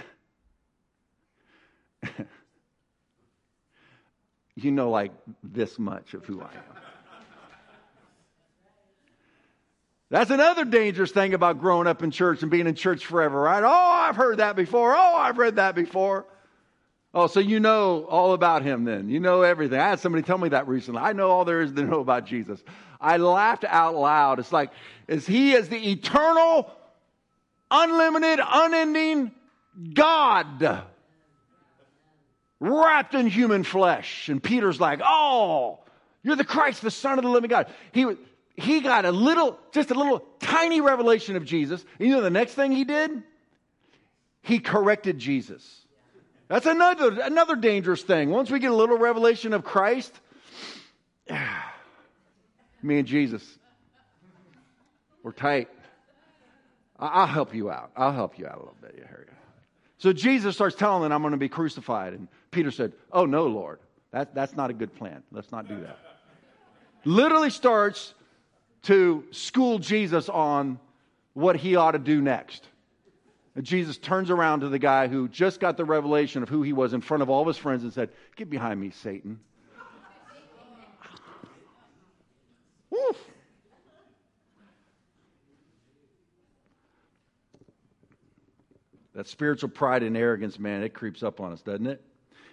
you 4.54 4.70
know, 4.70 4.90
like 4.90 5.12
this 5.42 5.78
much 5.78 6.14
of 6.14 6.24
who 6.24 6.40
I 6.40 6.46
am. 6.46 6.62
That's 10.12 10.30
another 10.30 10.66
dangerous 10.66 11.10
thing 11.10 11.32
about 11.32 11.58
growing 11.58 11.86
up 11.86 12.02
in 12.02 12.10
church 12.10 12.42
and 12.42 12.50
being 12.50 12.66
in 12.66 12.74
church 12.74 13.06
forever, 13.06 13.40
right? 13.40 13.62
Oh, 13.64 13.68
I've 13.68 14.14
heard 14.14 14.36
that 14.38 14.56
before. 14.56 14.94
Oh, 14.94 15.14
I've 15.16 15.38
read 15.38 15.56
that 15.56 15.74
before. 15.74 16.26
Oh, 17.14 17.28
so 17.28 17.40
you 17.40 17.60
know 17.60 18.04
all 18.04 18.34
about 18.34 18.62
him 18.62 18.84
then. 18.84 19.08
You 19.08 19.20
know 19.20 19.40
everything. 19.40 19.78
I 19.80 19.88
had 19.88 20.00
somebody 20.00 20.22
tell 20.22 20.36
me 20.36 20.50
that 20.50 20.68
recently. 20.68 21.00
I 21.00 21.14
know 21.14 21.30
all 21.30 21.46
there 21.46 21.62
is 21.62 21.72
to 21.72 21.82
know 21.84 22.00
about 22.00 22.26
Jesus. 22.26 22.62
I 23.00 23.16
laughed 23.16 23.64
out 23.64 23.94
loud. 23.94 24.38
It's 24.38 24.52
like, 24.52 24.70
is 25.08 25.26
he 25.26 25.52
is 25.52 25.70
the 25.70 25.90
eternal, 25.90 26.70
unlimited, 27.72 28.38
unending 28.44 29.32
God 29.94 30.84
wrapped 32.60 33.14
in 33.14 33.26
human 33.26 33.64
flesh. 33.64 34.28
And 34.28 34.40
Peter's 34.40 34.80
like, 34.80 35.00
oh, 35.04 35.80
you're 36.22 36.36
the 36.36 36.44
Christ, 36.44 36.82
the 36.82 36.90
Son 36.90 37.18
of 37.18 37.24
the 37.24 37.30
living 37.30 37.50
God. 37.50 37.66
He 37.90 38.06
he 38.54 38.80
got 38.80 39.04
a 39.04 39.12
little, 39.12 39.58
just 39.72 39.90
a 39.90 39.94
little 39.94 40.22
tiny 40.38 40.80
revelation 40.80 41.36
of 41.36 41.44
Jesus. 41.44 41.84
And 41.98 42.08
you 42.08 42.14
know 42.14 42.20
the 42.20 42.30
next 42.30 42.54
thing 42.54 42.72
he 42.72 42.84
did? 42.84 43.22
He 44.42 44.58
corrected 44.58 45.18
Jesus. 45.18 45.86
That's 46.48 46.66
another, 46.66 47.20
another 47.22 47.56
dangerous 47.56 48.02
thing. 48.02 48.30
Once 48.30 48.50
we 48.50 48.58
get 48.58 48.70
a 48.70 48.76
little 48.76 48.98
revelation 48.98 49.54
of 49.54 49.64
Christ, 49.64 50.12
me 52.82 52.98
and 52.98 53.08
Jesus, 53.08 53.42
we're 55.22 55.32
tight. 55.32 55.68
I'll 57.02 57.26
help 57.26 57.54
you 57.54 57.70
out. 57.70 57.90
I'll 57.96 58.12
help 58.12 58.38
you 58.38 58.46
out 58.46 58.54
a 58.54 58.58
little 58.58 58.76
bit. 58.80 58.94
Here 58.94 59.26
So 59.98 60.12
Jesus 60.12 60.54
starts 60.54 60.76
telling 60.76 61.02
them, 61.02 61.12
I'm 61.12 61.22
going 61.22 61.32
to 61.32 61.38
be 61.38 61.48
crucified. 61.48 62.12
And 62.12 62.28
Peter 62.50 62.70
said, 62.70 62.92
Oh, 63.10 63.26
no, 63.26 63.46
Lord. 63.46 63.80
That, 64.12 64.34
that's 64.34 64.54
not 64.54 64.70
a 64.70 64.74
good 64.74 64.94
plan. 64.94 65.22
Let's 65.32 65.50
not 65.50 65.66
do 65.66 65.80
that. 65.80 65.98
Literally 67.04 67.50
starts 67.50 68.14
to 68.82 69.24
school 69.30 69.78
Jesus 69.78 70.28
on 70.28 70.78
what 71.32 71.56
he 71.56 71.76
ought 71.76 71.92
to 71.92 71.98
do 71.98 72.20
next. 72.20 72.68
And 73.56 73.64
Jesus 73.64 73.96
turns 73.98 74.30
around 74.30 74.60
to 74.60 74.68
the 74.68 74.78
guy 74.78 75.08
who 75.08 75.28
just 75.28 75.60
got 75.60 75.76
the 75.76 75.84
revelation 75.84 76.42
of 76.42 76.48
who 76.48 76.62
he 76.62 76.72
was 76.72 76.92
in 76.92 77.00
front 77.00 77.22
of 77.22 77.30
all 77.30 77.40
of 77.40 77.46
his 77.46 77.56
friends 77.56 77.82
and 77.82 77.92
said, 77.92 78.10
Get 78.36 78.48
behind 78.48 78.80
me, 78.80 78.90
Satan. 78.90 79.40
That 89.14 89.28
spiritual 89.28 89.68
pride 89.68 90.02
and 90.02 90.16
arrogance, 90.16 90.58
man, 90.58 90.82
it 90.82 90.94
creeps 90.94 91.22
up 91.22 91.40
on 91.40 91.52
us, 91.52 91.60
doesn't 91.60 91.86
it? 91.86 92.02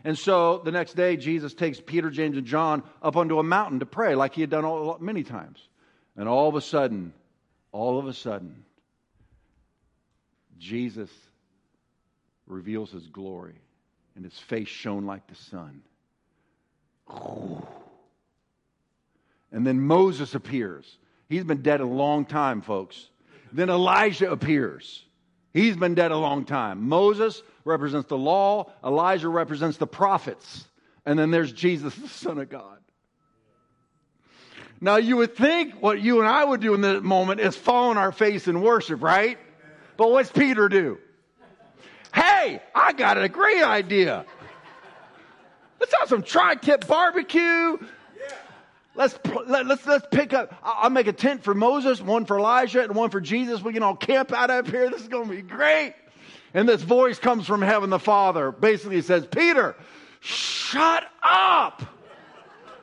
And 0.03 0.17
so 0.17 0.59
the 0.59 0.71
next 0.71 0.95
day, 0.95 1.17
Jesus 1.17 1.53
takes 1.53 1.79
Peter, 1.79 2.09
James, 2.09 2.37
and 2.37 2.45
John 2.45 2.83
up 3.01 3.17
onto 3.17 3.39
a 3.39 3.43
mountain 3.43 3.79
to 3.79 3.85
pray, 3.85 4.15
like 4.15 4.33
he 4.33 4.41
had 4.41 4.49
done 4.49 4.65
all, 4.65 4.97
many 4.99 5.23
times. 5.23 5.67
And 6.15 6.27
all 6.27 6.49
of 6.49 6.55
a 6.55 6.61
sudden, 6.61 7.13
all 7.71 7.99
of 7.99 8.07
a 8.07 8.13
sudden, 8.13 8.63
Jesus 10.57 11.09
reveals 12.47 12.91
his 12.91 13.07
glory, 13.07 13.55
and 14.15 14.25
his 14.25 14.37
face 14.37 14.67
shone 14.67 15.05
like 15.05 15.27
the 15.27 15.35
sun. 15.35 15.81
And 19.51 19.65
then 19.65 19.81
Moses 19.81 20.35
appears. 20.35 20.97
He's 21.27 21.43
been 21.43 21.61
dead 21.61 21.79
a 21.79 21.85
long 21.85 22.25
time, 22.25 22.61
folks. 22.61 23.09
Then 23.51 23.69
Elijah 23.69 24.31
appears. 24.31 25.05
He's 25.53 25.75
been 25.75 25.96
dead 25.96 26.12
a 26.12 26.18
long 26.18 26.46
time. 26.46 26.88
Moses 26.88 27.41
represents 27.65 28.08
the 28.08 28.18
law, 28.18 28.72
Elijah 28.84 29.29
represents 29.29 29.77
the 29.77 29.88
prophets. 29.88 30.65
And 31.06 31.18
then 31.18 31.32
there's 31.32 31.51
Jesus, 31.51 31.96
the 31.96 32.08
Son 32.08 32.38
of 32.38 32.50
God. 32.50 32.77
Now, 34.82 34.98
you 34.98 35.18
would 35.18 35.36
think 35.36 35.82
what 35.82 36.01
you 36.01 36.20
and 36.20 36.27
I 36.27 36.44
would 36.44 36.62
do 36.62 36.74
in 36.74 36.82
that 36.82 37.03
moment 37.03 37.41
is 37.41 37.56
fall 37.56 37.89
on 37.89 37.98
our 37.98 38.12
face 38.12 38.48
in 38.48 38.62
worship, 38.62 39.01
right? 39.01 39.38
But 39.98 40.12
what's 40.12 40.32
Peter 40.32 40.70
do? 40.70 41.00
Hey, 42.13 42.62
I 42.74 42.94
got 42.94 43.22
a 43.22 43.27
great 43.27 43.63
idea. 43.63 44.25
Let's 45.79 45.94
have 46.00 46.10
some 46.10 46.24
tri-tip 46.24 46.88
barbecue. 46.88 47.77
Let's, 49.00 49.18
let, 49.48 49.65
let's, 49.65 49.88
let's 49.88 50.06
pick 50.12 50.34
up. 50.34 50.53
I'll 50.62 50.89
make 50.89 51.08
a 51.08 51.13
tent 51.13 51.41
for 51.41 51.53
Moses, 51.53 52.01
one 52.01 52.25
for 52.25 52.38
Elijah, 52.38 52.84
and 52.84 52.94
one 52.94 53.10
for 53.10 53.22
Jesus. 53.22 53.62
We 53.62 53.72
can 53.72 53.82
all 53.82 53.96
camp 53.96 54.34
out 54.34 54.50
up 54.50 54.68
here. 54.68 54.89
This 54.89 55.00
is 55.00 55.08
going 55.08 55.29
to 55.29 55.36
be 55.38 55.41
great. 55.41 55.94
And 56.53 56.68
this 56.68 56.82
voice 56.82 57.18
comes 57.18 57.48
from 57.48 57.62
heaven, 57.62 57.91
the 57.91 57.98
Father. 57.98 58.51
Basically 58.51 59.01
says, 59.01 59.25
Peter, 59.25 59.77
shut 60.20 61.06
up. 61.24 61.82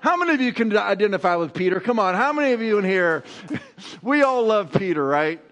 How 0.01 0.17
many 0.17 0.33
of 0.33 0.41
you 0.41 0.55
can 0.55 0.75
identify 0.75 1.37
with 1.37 1.53
Peter? 1.53 1.81
Come 1.81 1.99
on, 1.99 2.15
how 2.15 2.33
many 2.33 2.55
of 2.55 2.63
you 2.63 2.79
in 2.79 2.85
here? 2.87 3.23
we 4.01 4.23
all 4.23 4.47
love 4.47 4.73
Peter, 4.73 5.05
right? 5.05 5.43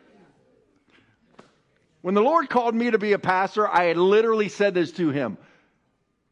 When 2.01 2.15
the 2.15 2.23
Lord 2.23 2.49
called 2.49 2.75
me 2.75 2.91
to 2.91 2.99
be 2.99 3.13
a 3.13 3.19
pastor, 3.19 3.69
I 3.69 3.85
had 3.85 3.99
literally 3.99 4.49
said 4.49 4.73
this 4.73 4.93
to 4.93 5.11
him. 5.11 5.37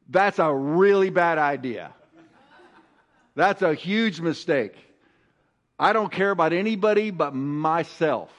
That's 0.08 0.38
a 0.38 0.50
really 0.54 1.10
bad 1.10 1.36
idea. 1.36 1.92
That's 3.34 3.62
a 3.62 3.74
huge 3.74 4.20
mistake. 4.20 4.74
I 5.78 5.92
don't 5.92 6.12
care 6.12 6.30
about 6.30 6.52
anybody 6.52 7.10
but 7.10 7.34
myself. 7.34 8.30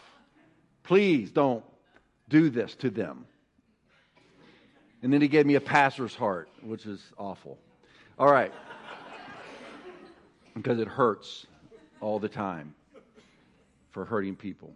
Please 0.84 1.32
don't 1.32 1.64
do 2.30 2.50
this 2.50 2.76
to 2.76 2.90
them. 2.90 3.26
And 5.02 5.12
then 5.12 5.22
he 5.22 5.28
gave 5.28 5.46
me 5.46 5.56
a 5.56 5.62
pastor's 5.62 6.16
heart, 6.16 6.50
which 6.62 6.86
is 6.86 7.02
awful. 7.18 7.58
All 8.18 8.32
right 8.32 8.54
because 10.56 10.80
it 10.80 10.88
hurts 10.88 11.46
all 12.00 12.20
the 12.20 12.30
time 12.30 12.76
for 13.90 14.06
hurting 14.06 14.36
people. 14.36 14.74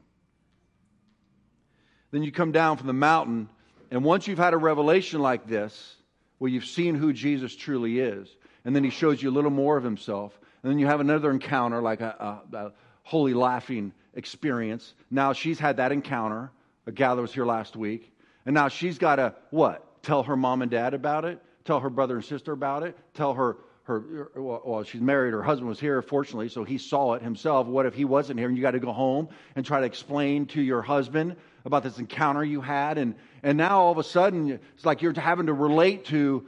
Then 2.11 2.23
you 2.23 2.31
come 2.31 2.51
down 2.51 2.77
from 2.77 2.87
the 2.87 2.93
mountain, 2.93 3.49
and 3.91 4.03
once 4.03 4.27
you've 4.27 4.37
had 4.37 4.53
a 4.53 4.57
revelation 4.57 5.21
like 5.21 5.47
this, 5.47 5.95
where 6.37 6.49
you've 6.49 6.65
seen 6.65 6.95
who 6.95 7.13
Jesus 7.13 7.55
truly 7.55 7.99
is, 7.99 8.29
and 8.67 8.75
then 8.75 8.83
he 8.83 8.91
shows 8.91 9.23
you 9.23 9.31
a 9.31 9.31
little 9.31 9.49
more 9.49 9.77
of 9.77 9.83
himself, 9.83 10.37
and 10.61 10.69
then 10.71 10.77
you 10.77 10.85
have 10.85 10.99
another 10.99 11.31
encounter, 11.31 11.81
like 11.81 12.01
a, 12.01 12.41
a, 12.53 12.57
a 12.57 12.71
holy 13.01 13.33
laughing 13.33 13.93
experience. 14.13 14.93
Now 15.09 15.33
she's 15.33 15.57
had 15.57 15.77
that 15.77 15.91
encounter. 15.91 16.51
A 16.85 16.91
gal 16.91 17.15
that 17.15 17.21
was 17.21 17.33
here 17.33 17.45
last 17.45 17.75
week. 17.75 18.13
And 18.45 18.53
now 18.53 18.67
she's 18.67 18.97
got 18.97 19.17
to, 19.17 19.33
what? 19.49 20.03
Tell 20.03 20.23
her 20.23 20.37
mom 20.37 20.61
and 20.61 20.71
dad 20.71 20.93
about 20.93 21.25
it? 21.25 21.41
Tell 21.65 21.79
her 21.79 21.89
brother 21.89 22.15
and 22.15 22.23
sister 22.23 22.51
about 22.51 22.83
it? 22.83 22.97
Tell 23.13 23.33
her 23.33 23.57
her, 23.83 24.29
well, 24.35 24.83
she's 24.83 24.99
married, 24.99 25.31
her 25.33 25.41
husband 25.41 25.69
was 25.69 25.79
here, 25.79 26.01
fortunately, 26.01 26.49
so 26.49 26.65
he 26.65 26.77
saw 26.77 27.13
it 27.13 27.21
himself. 27.21 27.67
What 27.67 27.85
if 27.85 27.93
he 27.93 28.03
wasn't 28.03 28.37
here 28.37 28.49
and 28.49 28.57
you 28.57 28.61
got 28.61 28.71
to 28.71 28.79
go 28.79 28.91
home 28.91 29.29
and 29.55 29.65
try 29.65 29.79
to 29.79 29.85
explain 29.85 30.45
to 30.47 30.61
your 30.61 30.81
husband 30.81 31.37
about 31.63 31.83
this 31.83 31.97
encounter 31.97 32.43
you 32.43 32.59
had? 32.59 32.97
And, 32.97 33.15
and 33.43 33.57
now 33.57 33.79
all 33.79 33.93
of 33.93 33.97
a 33.97 34.03
sudden, 34.03 34.59
it's 34.75 34.85
like 34.85 35.01
you're 35.01 35.17
having 35.17 35.45
to 35.45 35.53
relate 35.53 36.03
to 36.05 36.45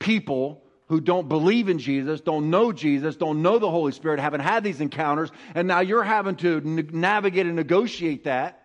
people 0.00 0.60
who 0.92 1.00
don't 1.00 1.26
believe 1.26 1.70
in 1.70 1.78
Jesus, 1.78 2.20
don't 2.20 2.50
know 2.50 2.70
Jesus, 2.70 3.16
don't 3.16 3.40
know 3.40 3.58
the 3.58 3.70
Holy 3.70 3.92
Spirit, 3.92 4.20
haven't 4.20 4.40
had 4.40 4.62
these 4.62 4.82
encounters, 4.82 5.30
and 5.54 5.66
now 5.66 5.80
you're 5.80 6.02
having 6.02 6.36
to 6.36 6.60
navigate 6.60 7.46
and 7.46 7.56
negotiate 7.56 8.24
that, 8.24 8.62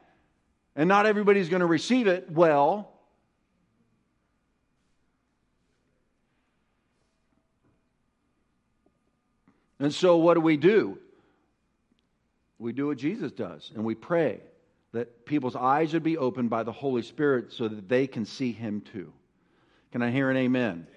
and 0.76 0.90
not 0.90 1.06
everybody's 1.06 1.48
going 1.48 1.62
to 1.62 1.66
receive 1.66 2.06
it 2.06 2.30
well. 2.30 2.92
And 9.80 9.94
so, 9.94 10.18
what 10.18 10.34
do 10.34 10.42
we 10.42 10.58
do? 10.58 10.98
We 12.60 12.74
do 12.74 12.88
what 12.88 12.98
Jesus 12.98 13.32
does, 13.32 13.72
and 13.74 13.86
we 13.86 13.96
pray 13.96 14.42
that 14.92 15.26
people's 15.26 15.56
eyes 15.56 15.94
would 15.94 16.04
be 16.04 16.18
opened 16.18 16.50
by 16.50 16.64
the 16.64 16.74
Holy 16.74 17.04
Spirit 17.04 17.54
so 17.54 17.70
that 17.70 17.88
they 17.88 18.06
can 18.06 18.26
see 18.26 18.52
Him 18.52 18.82
too. 18.82 19.14
Can 19.94 20.02
I 20.02 20.12
hear 20.12 20.30
an 20.30 20.36
amen? 20.36 20.88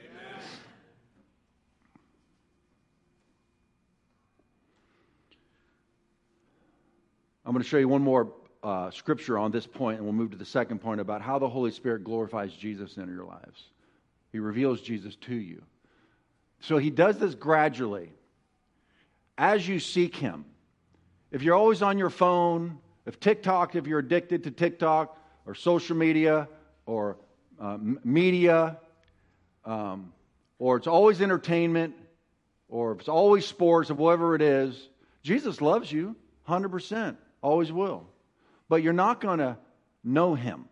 I'm 7.50 7.54
going 7.54 7.64
to 7.64 7.69
show 7.69 7.78
you 7.78 7.88
one 7.88 8.02
more 8.02 8.33
uh, 8.62 8.92
scripture 8.92 9.37
on 9.37 9.50
this 9.50 9.66
point, 9.66 9.97
and 9.97 10.04
we'll 10.04 10.14
move 10.14 10.30
to 10.30 10.37
the 10.37 10.45
second 10.45 10.80
point 10.80 11.00
about 11.00 11.21
how 11.21 11.40
the 11.40 11.49
Holy 11.49 11.73
Spirit 11.73 12.04
glorifies 12.04 12.52
Jesus 12.52 12.97
in 12.97 13.12
your 13.12 13.25
lives. 13.25 13.71
He 14.30 14.38
reveals 14.38 14.80
Jesus 14.80 15.16
to 15.23 15.35
you. 15.35 15.61
So 16.61 16.78
he 16.78 16.90
does 16.90 17.19
this 17.19 17.35
gradually 17.35 18.12
as 19.37 19.66
you 19.66 19.80
seek 19.80 20.14
him. 20.14 20.45
If 21.33 21.42
you're 21.42 21.57
always 21.57 21.83
on 21.83 21.99
your 21.99 22.09
phone, 22.09 22.78
if 23.04 23.19
TikTok, 23.19 23.75
if 23.75 23.85
you're 23.85 23.99
addicted 23.99 24.45
to 24.45 24.52
TikTok 24.52 25.19
or 25.45 25.57
social 25.57 25.97
media 25.97 26.47
or 26.87 27.16
uh, 27.61 27.78
media, 28.04 28.78
um, 29.64 30.12
or 30.61 30.76
it's 30.76 30.87
always 30.87 31.21
entertainment, 31.21 31.97
or 32.69 32.92
if 32.92 33.00
it's 33.00 33.09
always 33.09 33.45
sports, 33.45 33.90
or 33.90 33.95
whatever 33.95 34.37
it 34.37 34.42
is, 34.42 34.88
Jesus 35.25 35.61
loves 35.61 35.90
you 35.90 36.14
100%, 36.49 37.16
always 37.42 37.73
will. 37.73 38.06
But 38.68 38.82
you're 38.82 38.92
not 38.92 39.20
going 39.20 39.38
to 39.38 39.56
know 40.04 40.35
him. 40.35 40.66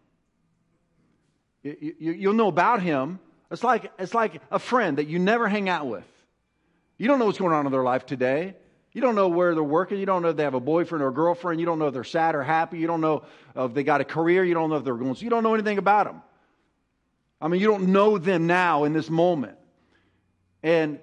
You, 1.62 1.94
you, 1.98 2.12
you'll 2.12 2.34
know 2.34 2.48
about 2.48 2.82
him. 2.82 3.18
It's 3.50 3.64
like, 3.64 3.90
it's 3.98 4.14
like 4.14 4.40
a 4.50 4.58
friend 4.58 4.98
that 4.98 5.06
you 5.06 5.18
never 5.18 5.48
hang 5.48 5.68
out 5.68 5.86
with. 5.86 6.04
You 6.98 7.08
don't 7.08 7.18
know 7.18 7.26
what's 7.26 7.38
going 7.38 7.52
on 7.52 7.66
in 7.66 7.72
their 7.72 7.82
life 7.82 8.06
today. 8.06 8.54
You 8.92 9.00
don't 9.00 9.14
know 9.14 9.28
where 9.28 9.54
they're 9.54 9.62
working. 9.62 9.98
You 9.98 10.06
don't 10.06 10.22
know 10.22 10.30
if 10.30 10.36
they 10.36 10.42
have 10.42 10.54
a 10.54 10.60
boyfriend 10.60 11.02
or 11.02 11.08
a 11.08 11.12
girlfriend. 11.12 11.60
You 11.60 11.66
don't 11.66 11.78
know 11.78 11.86
if 11.86 11.94
they're 11.94 12.04
sad 12.04 12.34
or 12.34 12.42
happy. 12.42 12.78
You 12.78 12.86
don't 12.86 13.00
know 13.00 13.22
if 13.54 13.74
they 13.74 13.84
got 13.84 14.00
a 14.00 14.04
career. 14.04 14.44
You 14.44 14.54
don't 14.54 14.70
know 14.70 14.76
if 14.76 14.84
they're 14.84 14.96
going. 14.96 15.14
So 15.14 15.22
you 15.22 15.30
don't 15.30 15.42
know 15.42 15.54
anything 15.54 15.78
about 15.78 16.06
them. 16.06 16.22
I 17.40 17.48
mean, 17.48 17.60
you 17.60 17.68
don't 17.68 17.88
know 17.88 18.18
them 18.18 18.46
now 18.46 18.84
in 18.84 18.92
this 18.92 19.08
moment. 19.08 19.56
And 20.62 20.98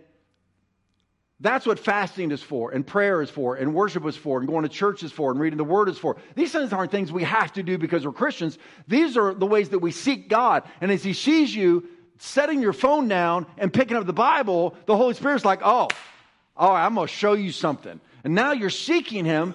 that's 1.46 1.66
what 1.66 1.80
fasting 1.80 2.32
is 2.32 2.42
for, 2.42 2.72
and 2.72 2.86
prayer 2.86 3.22
is 3.22 3.30
for, 3.30 3.56
and 3.56 3.74
worship 3.74 4.06
is 4.06 4.16
for, 4.16 4.40
and 4.40 4.48
going 4.48 4.64
to 4.64 4.70
church 4.70 5.04
is 5.04 5.12
for, 5.12 5.32
and 5.32 5.40
reading 5.40 5.58
the 5.58 5.64
word 5.64 5.90
is 5.90 5.98
for. 5.98 6.18
These 6.36 6.52
things 6.52 6.74
aren't 6.74 6.92
things 6.92 7.12
we 7.12 7.24
have 7.24 7.54
to 7.54 7.64
do 7.64 7.78
because 7.78 8.06
we're 8.06 8.14
Christians. 8.14 8.58
These 8.88 9.18
are 9.18 9.34
the 9.34 9.46
ways 9.46 9.70
that 9.70 9.80
we 9.80 9.92
seek 9.92 10.30
God. 10.30 10.64
And 10.82 10.92
as 10.92 11.04
He 11.04 11.14
sees 11.14 11.56
you 11.56 11.88
setting 12.18 12.62
your 12.62 12.74
phone 12.74 13.08
down 13.08 13.46
and 13.58 13.74
picking 13.74 13.98
up 13.98 14.06
the 14.06 14.14
Bible, 14.14 14.76
the 14.86 14.96
Holy 14.96 15.14
Spirit's 15.14 15.46
like, 15.46 15.60
oh, 15.64 15.90
all 16.58 16.70
right, 16.72 16.86
I'm 16.86 16.96
going 16.96 17.08
to 17.08 17.14
show 17.14 17.34
you 17.34 17.52
something. 17.52 18.00
And 18.24 18.34
now 18.34 18.54
you're 18.54 18.70
seeking 18.70 19.26
him, 19.26 19.54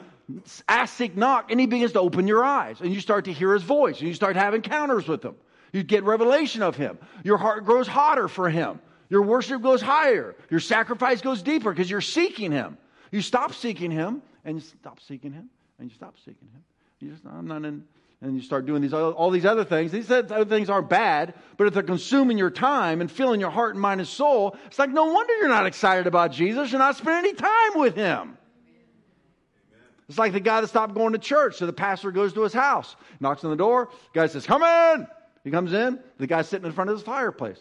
ask, 0.68 0.94
seek, 0.97 1.16
knock, 1.16 1.50
and 1.50 1.59
he 1.59 1.66
begins 1.66 1.92
to 1.92 2.00
open 2.00 2.28
your 2.28 2.44
eyes. 2.44 2.80
And 2.80 2.92
you 2.92 3.00
start 3.00 3.25
to 3.25 3.32
hear 3.32 3.54
his 3.54 3.62
voice, 3.62 3.99
and 3.99 4.09
you 4.09 4.14
start 4.14 4.35
to 4.35 4.40
have 4.40 4.54
encounters 4.54 5.09
with 5.09 5.25
him. 5.25 5.35
You 5.73 5.82
get 5.82 6.04
revelation 6.04 6.62
of 6.62 6.76
him. 6.76 6.99
Your 7.25 7.38
heart 7.38 7.64
grows 7.64 7.87
hotter 7.87 8.28
for 8.28 8.50
him. 8.50 8.80
Your 9.11 9.23
worship 9.23 9.61
goes 9.61 9.83
higher. 9.83 10.37
Your 10.50 10.61
sacrifice 10.61 11.21
goes 11.21 11.43
deeper 11.43 11.71
because 11.71 11.90
you're 11.90 12.00
seeking 12.00 12.52
him. 12.52 12.79
You 13.11 13.21
stop 13.21 13.52
seeking 13.52 13.90
him, 13.90 14.23
and 14.45 14.57
you 14.57 14.61
stop 14.62 15.00
seeking 15.00 15.33
him, 15.33 15.50
and 15.79 15.90
you 15.90 15.95
stop 15.95 16.14
seeking 16.19 16.49
him. 16.52 16.62
You 17.00 17.11
just, 17.11 17.26
I'm 17.26 17.49
not 17.49 17.64
in, 17.64 17.83
and 18.23 18.37
you 18.37 18.43
start 18.43 18.67
doing 18.67 18.83
these 18.83 18.93
all 18.93 19.31
these 19.31 19.45
other 19.45 19.64
things. 19.64 19.90
These 19.90 20.11
other 20.11 20.45
things 20.45 20.71
aren't 20.71 20.88
bad, 20.88 21.35
but 21.57 21.67
if 21.67 21.75
they're 21.75 21.83
consuming 21.83 22.38
your 22.38 22.50
time 22.50 23.00
and 23.00 23.11
filling 23.11 23.40
your 23.40 23.50
heart 23.50 23.75
and 23.75 23.81
mind 23.81 24.00
and 24.00 24.09
soul, 24.09 24.57
it's 24.67 24.79
like 24.79 24.90
no 24.90 25.07
wonder 25.07 25.35
you're 25.38 25.49
not 25.49 25.67
excited 25.67 26.07
about 26.07 26.31
Jesus. 26.31 26.71
You're 26.71 26.79
not 26.79 26.97
spending 26.97 27.31
any 27.31 27.35
time 27.35 27.81
with 27.81 27.97
Him. 27.97 28.37
It's 30.09 30.19
like 30.19 30.33
the 30.33 30.40
guy 30.40 30.61
that 30.61 30.69
stopped 30.69 30.95
going 30.95 31.12
to 31.14 31.19
church. 31.19 31.57
So 31.57 31.67
the 31.67 31.73
pastor 31.73 32.12
goes 32.12 32.33
to 32.35 32.43
his 32.43 32.52
house, 32.52 32.97
knocks 33.21 33.45
on 33.45 33.50
the 33.50 33.56
door. 33.56 33.89
The 34.13 34.21
guy 34.21 34.26
says, 34.26 34.47
"Come 34.47 34.63
in." 34.63 35.06
He 35.43 35.50
comes 35.50 35.73
in. 35.73 35.99
The 36.19 36.26
guy's 36.26 36.49
sitting 36.49 36.67
in 36.67 36.73
front 36.73 36.91
of 36.91 36.97
his 36.97 37.04
fireplace. 37.04 37.58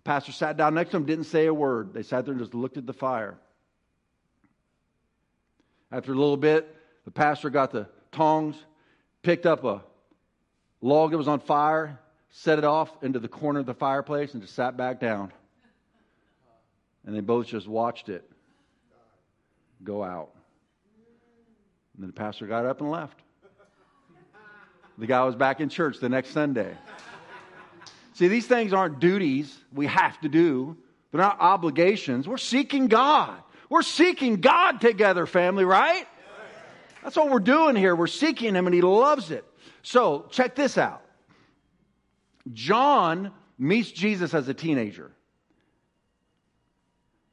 The 0.00 0.04
pastor 0.04 0.32
sat 0.32 0.56
down 0.56 0.72
next 0.72 0.92
to 0.92 0.96
him, 0.96 1.04
didn't 1.04 1.24
say 1.24 1.44
a 1.44 1.52
word. 1.52 1.92
They 1.92 2.02
sat 2.02 2.24
there 2.24 2.32
and 2.32 2.40
just 2.40 2.54
looked 2.54 2.78
at 2.78 2.86
the 2.86 2.94
fire. 2.94 3.36
After 5.92 6.12
a 6.12 6.14
little 6.14 6.38
bit, 6.38 6.74
the 7.04 7.10
pastor 7.10 7.50
got 7.50 7.70
the 7.70 7.86
tongs, 8.10 8.56
picked 9.20 9.44
up 9.44 9.62
a 9.62 9.82
log 10.80 11.10
that 11.10 11.18
was 11.18 11.28
on 11.28 11.38
fire, 11.38 12.00
set 12.30 12.56
it 12.56 12.64
off 12.64 12.90
into 13.02 13.18
the 13.18 13.28
corner 13.28 13.60
of 13.60 13.66
the 13.66 13.74
fireplace, 13.74 14.32
and 14.32 14.40
just 14.40 14.54
sat 14.54 14.74
back 14.74 15.00
down. 15.00 15.32
And 17.04 17.14
they 17.14 17.20
both 17.20 17.48
just 17.48 17.68
watched 17.68 18.08
it 18.08 18.24
go 19.84 20.02
out. 20.02 20.30
And 21.92 22.04
then 22.04 22.08
the 22.08 22.14
pastor 22.14 22.46
got 22.46 22.64
up 22.64 22.80
and 22.80 22.90
left. 22.90 23.20
The 24.96 25.06
guy 25.06 25.22
was 25.24 25.34
back 25.34 25.60
in 25.60 25.68
church 25.68 25.98
the 25.98 26.08
next 26.08 26.30
Sunday. 26.30 26.74
See, 28.20 28.28
these 28.28 28.46
things 28.46 28.74
aren't 28.74 29.00
duties 29.00 29.58
we 29.72 29.86
have 29.86 30.20
to 30.20 30.28
do, 30.28 30.76
they're 31.10 31.22
not 31.22 31.40
obligations. 31.40 32.28
We're 32.28 32.36
seeking 32.36 32.88
God. 32.88 33.42
We're 33.70 33.80
seeking 33.80 34.42
God 34.42 34.82
together, 34.82 35.24
family, 35.24 35.64
right? 35.64 36.06
That's 37.02 37.16
what 37.16 37.30
we're 37.30 37.38
doing 37.38 37.76
here. 37.76 37.96
We're 37.96 38.08
seeking 38.08 38.54
Him, 38.54 38.66
and 38.66 38.74
He 38.74 38.82
loves 38.82 39.30
it. 39.30 39.42
So, 39.80 40.26
check 40.30 40.54
this 40.54 40.76
out. 40.76 41.02
John 42.52 43.32
meets 43.58 43.90
Jesus 43.90 44.34
as 44.34 44.46
a 44.48 44.54
teenager. 44.54 45.10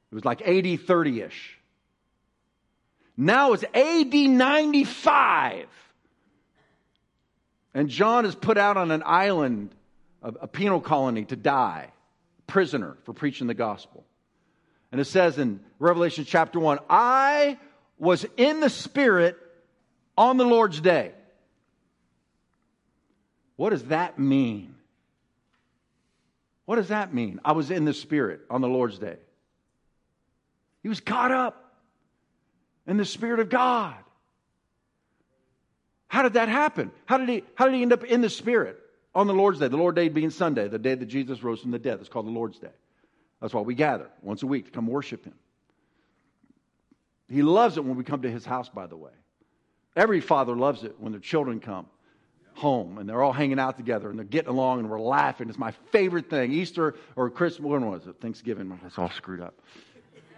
It 0.10 0.16
was 0.16 0.24
like 0.24 0.42
AD 0.42 0.80
30 0.80 1.20
ish. 1.20 1.60
Now 3.18 3.52
it's 3.52 3.66
AD 3.74 4.14
95. 4.14 5.66
And 7.74 7.90
John 7.90 8.26
is 8.26 8.36
put 8.36 8.58
out 8.58 8.78
on 8.78 8.92
an 8.92 9.04
island, 9.06 9.72
a 10.22 10.48
penal 10.48 10.82
colony, 10.82 11.26
to 11.26 11.36
die, 11.36 11.92
prisoner 12.48 12.98
for 13.04 13.14
preaching 13.14 13.48
the 13.48 13.54
gospel. 13.54 14.06
And 14.92 15.02
it 15.02 15.06
says 15.06 15.38
in 15.38 15.60
Revelation 15.80 16.26
chapter 16.26 16.60
1 16.60 16.80
I 16.90 17.58
was 18.00 18.26
in 18.38 18.60
the 18.60 18.70
Spirit 18.70 19.38
on 20.18 20.38
the 20.38 20.46
Lord's 20.46 20.82
day. 20.82 21.12
What 23.56 23.72
does 23.72 23.86
that 23.86 24.18
mean? 24.20 24.76
What 26.66 26.76
does 26.76 26.90
that 26.90 27.14
mean? 27.14 27.40
I 27.46 27.54
was 27.54 27.72
in 27.72 27.86
the 27.86 27.94
Spirit 27.94 28.42
on 28.50 28.62
the 28.62 28.68
Lord's 28.68 29.00
day. 29.00 29.18
He 30.84 30.90
was 30.90 31.00
caught 31.00 31.32
up 31.32 31.74
in 32.86 32.98
the 32.98 33.06
Spirit 33.06 33.40
of 33.40 33.50
God. 33.50 33.96
How 36.08 36.22
did 36.22 36.34
that 36.34 36.50
happen? 36.50 36.92
How 37.06 37.18
did 37.18 37.30
he, 37.30 37.44
how 37.56 37.66
did 37.66 37.76
he 37.76 37.82
end 37.82 37.94
up 37.94 38.04
in 38.04 38.22
the 38.22 38.30
Spirit 38.30 38.80
on 39.18 39.26
the 39.26 39.34
Lord's 39.34 39.60
day? 39.60 39.68
The 39.68 39.78
Lord's 39.78 39.96
day 39.96 40.10
being 40.10 40.30
Sunday, 40.30 40.68
the 40.68 40.78
day 40.78 40.94
that 40.94 41.08
Jesus 41.08 41.42
rose 41.42 41.62
from 41.62 41.72
the 41.72 41.80
dead. 41.80 42.00
It's 42.00 42.08
called 42.08 42.28
the 42.28 42.32
Lord's 42.32 42.60
day. 42.60 42.72
That's 43.42 43.52
why 43.52 43.62
we 43.62 43.74
gather 43.74 44.08
once 44.22 44.44
a 44.44 44.48
week 44.48 44.66
to 44.66 44.72
come 44.72 44.86
worship 44.86 45.26
Him. 45.26 45.34
He 47.28 47.42
loves 47.42 47.78
it 47.78 47.84
when 47.84 47.98
we 47.98 48.04
come 48.04 48.22
to 48.22 48.30
His 48.32 48.46
house, 48.46 48.70
by 48.70 48.86
the 48.86 48.96
way. 48.96 49.12
Every 49.96 50.22
father 50.22 50.56
loves 50.56 50.84
it 50.84 50.96
when 51.00 51.12
their 51.12 51.20
children 51.20 51.60
come 51.60 51.88
home 52.54 53.00
and 53.00 53.10
they're 53.10 53.24
all 53.24 53.34
hanging 53.34 53.60
out 53.60 53.76
together 53.76 54.12
and 54.12 54.20
they're 54.20 54.26
getting 54.26 54.50
along 54.50 54.80
and 54.80 54.90
we're 54.90 55.02
laughing. 55.02 55.50
It's 55.50 55.58
my 55.58 55.72
favorite 55.92 56.30
thing. 56.30 56.52
Easter 56.52 56.94
or 57.16 57.32
Christmas, 57.32 57.68
when 57.68 57.90
was 57.90 58.06
it? 58.06 58.18
Thanksgiving. 58.22 58.80
It's 58.86 59.00
all 59.00 59.10
screwed 59.10 59.42
up. 59.42 59.56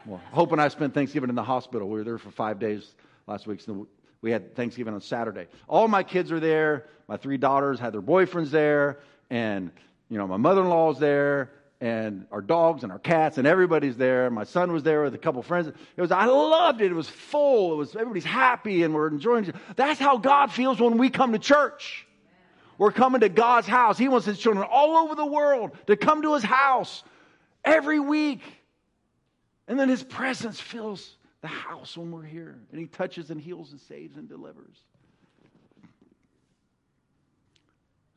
Well, 0.06 0.22
hoping 0.32 0.58
I 0.58 0.70
spent 0.70 0.94
Thanksgiving 0.94 1.30
in 1.30 1.36
the 1.36 1.44
hospital. 1.44 1.90
We 1.90 2.00
were 2.00 2.06
there 2.06 2.18
for 2.18 2.32
five 2.32 2.60
days 2.60 2.96
last 3.28 3.46
week. 3.46 3.60
So 3.60 3.88
we 4.22 4.32
had 4.32 4.56
Thanksgiving 4.56 4.94
on 4.94 5.02
Saturday. 5.02 5.48
All 5.68 5.88
my 5.88 6.04
kids 6.04 6.32
are 6.32 6.40
there. 6.40 6.88
My 7.08 7.18
three 7.18 7.38
daughters 7.38 7.80
had 7.80 7.94
their 7.94 8.02
boyfriends 8.02 8.50
there. 8.50 9.00
And, 9.30 9.72
you 10.10 10.18
know, 10.18 10.28
my 10.28 10.38
mother 10.38 10.62
in 10.62 10.70
law 10.70 10.88
was 10.88 11.00
there 11.00 11.52
and 11.82 12.26
our 12.32 12.42
dogs 12.42 12.84
and 12.84 12.92
our 12.92 13.00
cats 13.00 13.38
and 13.38 13.48
everybody's 13.48 13.96
there. 13.96 14.30
My 14.30 14.44
son 14.44 14.74
was 14.74 14.84
there 14.84 15.04
with 15.04 15.16
a 15.16 15.18
couple 15.18 15.42
friends. 15.42 15.68
It 15.68 16.02
was 16.02 16.12
I 16.12 16.26
loved 16.26 16.82
it. 16.82 16.92
It 16.92 16.96
was 16.96 17.10
full. 17.10 17.74
It 17.74 17.76
was 17.78 17.96
everybody's 17.96 18.26
happy 18.26 18.84
and 18.84 18.94
we're 18.94 19.08
enjoying 19.08 19.46
it. 19.46 19.56
That's 19.76 20.00
how 20.00 20.18
God 20.18 20.52
feels 20.52 20.82
when 20.82 20.98
we 20.98 21.10
come 21.10 21.32
to 21.32 21.40
church. 21.40 22.06
We're 22.78 22.92
coming 22.92 23.22
to 23.22 23.30
God's 23.30 23.68
house. 23.68 23.98
He 23.98 24.08
wants 24.08 24.26
his 24.26 24.40
children 24.40 24.66
all 24.70 24.98
over 24.98 25.16
the 25.16 25.26
world 25.26 25.72
to 25.88 25.96
come 25.96 26.22
to 26.24 26.34
his 26.34 26.44
house 26.44 27.04
every 27.64 28.00
week. 28.00 28.42
And 29.68 29.80
then 29.80 29.90
his 29.90 30.04
presence 30.04 30.60
fills 30.60 31.16
the 31.42 31.48
house 31.48 31.98
when 31.98 32.12
we're 32.12 32.24
here. 32.24 32.60
And 32.72 32.80
he 32.80 32.88
touches 32.88 33.30
and 33.30 33.40
heals 33.40 33.72
and 33.72 33.80
saves 33.82 34.18
and 34.18 34.28
delivers. 34.28 34.78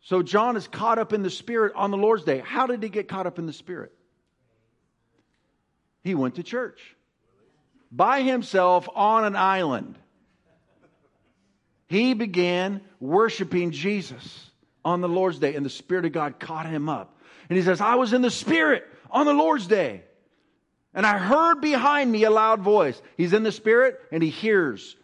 So 0.03 0.23
John 0.23 0.57
is 0.57 0.67
caught 0.67 0.99
up 0.99 1.13
in 1.13 1.23
the 1.23 1.31
Spirit 1.31 1.73
on 1.77 1.91
the 1.91 1.97
Lord's 1.97 2.25
Day. 2.25 2.43
How 2.45 2.67
did 2.67 2.83
he 2.83 2.89
get 2.89 3.09
caught 3.09 3.27
up 3.27 3.39
in 3.39 3.47
the 3.47 3.53
Spirit? 3.53 3.93
He 6.03 6.15
went 6.15 6.35
to 6.35 6.43
church 6.43 6.97
by 7.93 8.23
himself 8.23 8.89
on 8.95 9.25
an 9.25 9.37
island. 9.37 9.97
He 11.87 12.15
began 12.15 12.81
worshiping 12.99 13.71
Jesus 13.71 14.51
on 14.85 15.01
the 15.01 15.09
Lord's 15.09 15.39
day, 15.39 15.55
and 15.55 15.65
the 15.65 15.71
Spirit 15.71 16.07
of 16.07 16.13
God 16.13 16.41
caught 16.41 16.67
him 16.67 16.89
up. 16.89 17.17
And 17.49 17.57
he 17.57 17.63
says, 17.63 17.81
I 17.81 17.95
was 17.95 18.13
in 18.13 18.23
the 18.23 18.31
Spirit 18.31 18.85
on 19.11 19.27
the 19.27 19.35
Lord's 19.35 19.67
day. 19.67 20.03
And 20.95 21.07
I 21.07 21.19
heard 21.19 21.61
behind 21.61 22.11
me 22.13 22.25
a 22.25 22.31
loud 22.31 22.61
voice. 22.61 23.01
He's 23.17 23.33
in 23.33 23.43
the 23.43 23.53
spirit 23.53 24.01
and 24.11 24.23
he 24.23 24.31
hears 24.31 24.97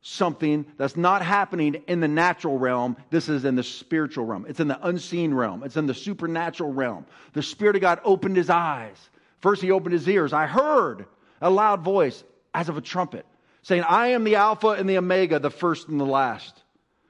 something 0.00 0.64
that's 0.76 0.96
not 0.96 1.20
happening 1.20 1.82
in 1.88 2.00
the 2.00 2.08
natural 2.08 2.58
realm. 2.58 2.96
This 3.10 3.28
is 3.28 3.44
in 3.44 3.56
the 3.56 3.62
spiritual 3.62 4.24
realm. 4.24 4.46
It's 4.48 4.60
in 4.60 4.68
the 4.68 4.86
unseen 4.86 5.34
realm. 5.34 5.62
It's 5.64 5.76
in 5.76 5.86
the 5.86 5.94
supernatural 5.94 6.72
realm. 6.72 7.06
The 7.32 7.42
Spirit 7.42 7.74
of 7.76 7.82
God 7.82 8.00
opened 8.04 8.36
his 8.36 8.48
eyes. 8.48 8.96
First, 9.40 9.62
he 9.62 9.72
opened 9.72 9.94
his 9.94 10.08
ears. 10.08 10.32
I 10.32 10.46
heard 10.46 11.06
a 11.40 11.50
loud 11.50 11.82
voice 11.82 12.22
as 12.54 12.68
of 12.68 12.76
a 12.76 12.80
trumpet 12.80 13.26
saying, 13.62 13.82
I 13.82 14.08
am 14.08 14.22
the 14.22 14.36
Alpha 14.36 14.68
and 14.68 14.88
the 14.88 14.96
Omega, 14.96 15.40
the 15.40 15.50
first 15.50 15.88
and 15.88 16.00
the 16.00 16.04
last. 16.04 16.62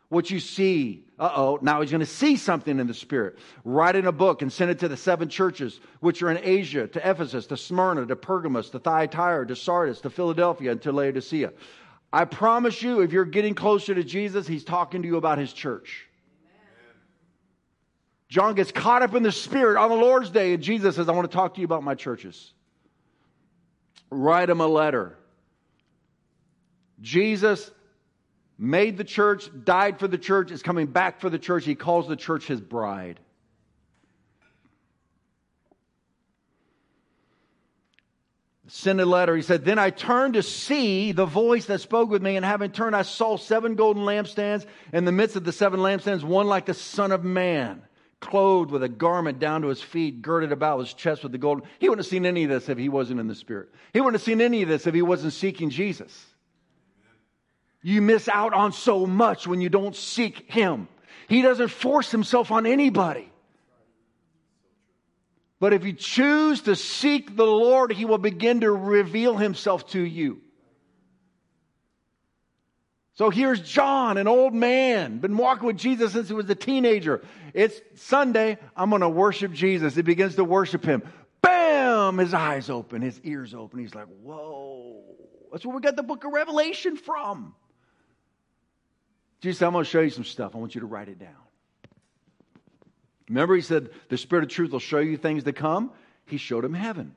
What 0.08 0.30
you 0.30 0.38
see, 0.38 1.04
uh 1.18 1.32
oh, 1.34 1.58
now 1.62 1.80
he's 1.80 1.90
going 1.90 2.00
to 2.00 2.06
see 2.06 2.36
something 2.36 2.78
in 2.78 2.86
the 2.86 2.94
Spirit. 2.94 3.38
Write 3.64 3.96
in 3.96 4.06
a 4.06 4.12
book 4.12 4.42
and 4.42 4.52
send 4.52 4.70
it 4.70 4.78
to 4.80 4.88
the 4.88 4.96
seven 4.96 5.28
churches 5.28 5.80
which 6.00 6.22
are 6.22 6.30
in 6.30 6.38
Asia, 6.42 6.86
to 6.86 7.10
Ephesus, 7.10 7.46
to 7.46 7.56
Smyrna, 7.56 8.06
to 8.06 8.14
Pergamos, 8.14 8.70
to 8.70 8.78
Thyatira, 8.78 9.46
to 9.48 9.56
Sardis, 9.56 10.00
to 10.02 10.10
Philadelphia, 10.10 10.72
and 10.72 10.82
to 10.82 10.92
Laodicea. 10.92 11.52
I 12.12 12.24
promise 12.24 12.82
you, 12.82 13.00
if 13.00 13.12
you're 13.12 13.24
getting 13.24 13.54
closer 13.54 13.94
to 13.94 14.04
Jesus, 14.04 14.46
he's 14.46 14.64
talking 14.64 15.02
to 15.02 15.08
you 15.08 15.16
about 15.16 15.38
his 15.38 15.52
church. 15.52 16.06
John 18.28 18.54
gets 18.54 18.72
caught 18.72 19.02
up 19.02 19.14
in 19.14 19.22
the 19.22 19.32
Spirit 19.32 19.78
on 19.78 19.90
the 19.90 19.96
Lord's 19.96 20.30
Day, 20.30 20.54
and 20.54 20.62
Jesus 20.62 20.96
says, 20.96 21.08
I 21.08 21.12
want 21.12 21.30
to 21.30 21.36
talk 21.36 21.54
to 21.54 21.60
you 21.60 21.64
about 21.64 21.82
my 21.82 21.94
churches. 21.94 22.52
Write 24.10 24.50
him 24.50 24.60
a 24.60 24.66
letter. 24.66 25.18
Jesus 27.00 27.70
made 28.58 28.96
the 28.96 29.04
church, 29.04 29.50
died 29.64 29.98
for 29.98 30.08
the 30.08 30.18
church, 30.18 30.50
is 30.50 30.62
coming 30.62 30.86
back 30.86 31.20
for 31.20 31.30
the 31.30 31.38
church. 31.38 31.64
He 31.64 31.74
calls 31.74 32.08
the 32.08 32.16
church 32.16 32.46
his 32.46 32.60
bride. 32.60 33.20
Send 38.68 39.00
a 39.00 39.06
letter. 39.06 39.36
He 39.36 39.42
said, 39.42 39.64
Then 39.64 39.78
I 39.78 39.90
turned 39.90 40.34
to 40.34 40.42
see 40.42 41.12
the 41.12 41.26
voice 41.26 41.66
that 41.66 41.80
spoke 41.80 42.10
with 42.10 42.22
me, 42.22 42.36
and 42.36 42.44
having 42.44 42.72
turned, 42.72 42.96
I 42.96 43.02
saw 43.02 43.36
seven 43.36 43.76
golden 43.76 44.02
lampstands. 44.02 44.66
In 44.92 45.04
the 45.04 45.12
midst 45.12 45.36
of 45.36 45.44
the 45.44 45.52
seven 45.52 45.80
lampstands, 45.80 46.24
one 46.24 46.48
like 46.48 46.66
the 46.66 46.74
Son 46.74 47.12
of 47.12 47.22
Man, 47.22 47.82
clothed 48.20 48.72
with 48.72 48.82
a 48.82 48.88
garment 48.88 49.38
down 49.38 49.62
to 49.62 49.68
his 49.68 49.80
feet, 49.80 50.20
girded 50.20 50.50
about 50.50 50.80
his 50.80 50.92
chest 50.94 51.22
with 51.22 51.30
the 51.30 51.38
golden. 51.38 51.64
He 51.78 51.88
wouldn't 51.88 52.04
have 52.04 52.10
seen 52.10 52.26
any 52.26 52.42
of 52.42 52.50
this 52.50 52.68
if 52.68 52.76
he 52.76 52.88
wasn't 52.88 53.20
in 53.20 53.28
the 53.28 53.36
Spirit. 53.36 53.68
He 53.92 54.00
wouldn't 54.00 54.20
have 54.20 54.26
seen 54.26 54.40
any 54.40 54.62
of 54.62 54.68
this 54.68 54.86
if 54.88 54.94
he 54.94 55.02
wasn't 55.02 55.32
seeking 55.32 55.70
Jesus. 55.70 56.26
You 57.82 58.02
miss 58.02 58.28
out 58.28 58.52
on 58.52 58.72
so 58.72 59.06
much 59.06 59.46
when 59.46 59.60
you 59.60 59.68
don't 59.68 59.94
seek 59.94 60.50
Him. 60.50 60.88
He 61.28 61.42
doesn't 61.42 61.68
force 61.68 62.10
Himself 62.10 62.50
on 62.50 62.66
anybody. 62.66 63.30
But 65.58 65.72
if 65.72 65.84
you 65.84 65.92
choose 65.92 66.62
to 66.62 66.76
seek 66.76 67.36
the 67.36 67.46
Lord, 67.46 67.92
He 67.92 68.04
will 68.04 68.18
begin 68.18 68.60
to 68.60 68.72
reveal 68.72 69.36
Himself 69.36 69.88
to 69.90 70.00
you. 70.00 70.40
So 73.16 73.30
here's 73.30 73.60
John, 73.62 74.18
an 74.18 74.28
old 74.28 74.52
man, 74.52 75.18
been 75.18 75.38
walking 75.38 75.66
with 75.66 75.78
Jesus 75.78 76.12
since 76.12 76.28
he 76.28 76.34
was 76.34 76.50
a 76.50 76.54
teenager. 76.54 77.22
It's 77.54 77.80
Sunday, 77.94 78.58
I'm 78.76 78.90
going 78.90 79.00
to 79.00 79.08
worship 79.08 79.52
Jesus. 79.52 79.94
He 79.94 80.02
begins 80.02 80.34
to 80.34 80.44
worship 80.44 80.84
him. 80.84 81.02
Bam! 81.40 82.18
His 82.18 82.34
eyes 82.34 82.68
open, 82.68 83.00
his 83.00 83.18
ears 83.24 83.54
open. 83.54 83.80
He's 83.80 83.94
like, 83.94 84.08
whoa. 84.22 85.02
That's 85.50 85.64
where 85.64 85.74
we 85.74 85.80
got 85.80 85.96
the 85.96 86.02
book 86.02 86.24
of 86.24 86.32
Revelation 86.32 86.98
from. 86.98 87.54
Jesus, 89.40 89.62
I'm 89.62 89.72
going 89.72 89.84
to 89.84 89.90
show 89.90 90.00
you 90.00 90.10
some 90.10 90.24
stuff. 90.24 90.54
I 90.54 90.58
want 90.58 90.74
you 90.74 90.80
to 90.80 90.86
write 90.86 91.08
it 91.08 91.18
down. 91.18 91.34
Remember, 93.28 93.54
he 93.54 93.62
said, 93.62 93.90
The 94.08 94.18
Spirit 94.18 94.44
of 94.44 94.50
truth 94.50 94.70
will 94.70 94.78
show 94.78 94.98
you 94.98 95.16
things 95.16 95.44
to 95.44 95.52
come. 95.52 95.90
He 96.26 96.38
showed 96.38 96.64
him 96.64 96.74
heaven. 96.74 97.14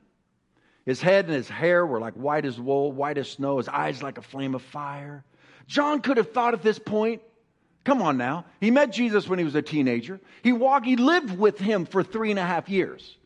His 0.84 1.00
head 1.00 1.26
and 1.26 1.34
his 1.34 1.48
hair 1.48 1.84
were 1.84 2.00
like 2.00 2.14
white 2.14 2.44
as 2.44 2.58
wool, 2.58 2.90
white 2.90 3.18
as 3.18 3.30
snow, 3.30 3.58
his 3.58 3.68
eyes 3.68 4.02
like 4.02 4.18
a 4.18 4.22
flame 4.22 4.54
of 4.54 4.62
fire. 4.62 5.24
John 5.66 6.00
could 6.00 6.16
have 6.16 6.32
thought 6.32 6.54
at 6.54 6.62
this 6.62 6.78
point, 6.78 7.22
come 7.84 8.02
on 8.02 8.16
now. 8.16 8.44
He 8.60 8.70
met 8.70 8.92
Jesus 8.92 9.28
when 9.28 9.38
he 9.38 9.44
was 9.44 9.54
a 9.54 9.62
teenager. 9.62 10.20
He 10.42 10.52
walked, 10.52 10.86
he 10.86 10.96
lived 10.96 11.38
with 11.38 11.58
him 11.58 11.86
for 11.86 12.02
three 12.02 12.30
and 12.30 12.38
a 12.38 12.44
half 12.44 12.68
years. 12.68 13.16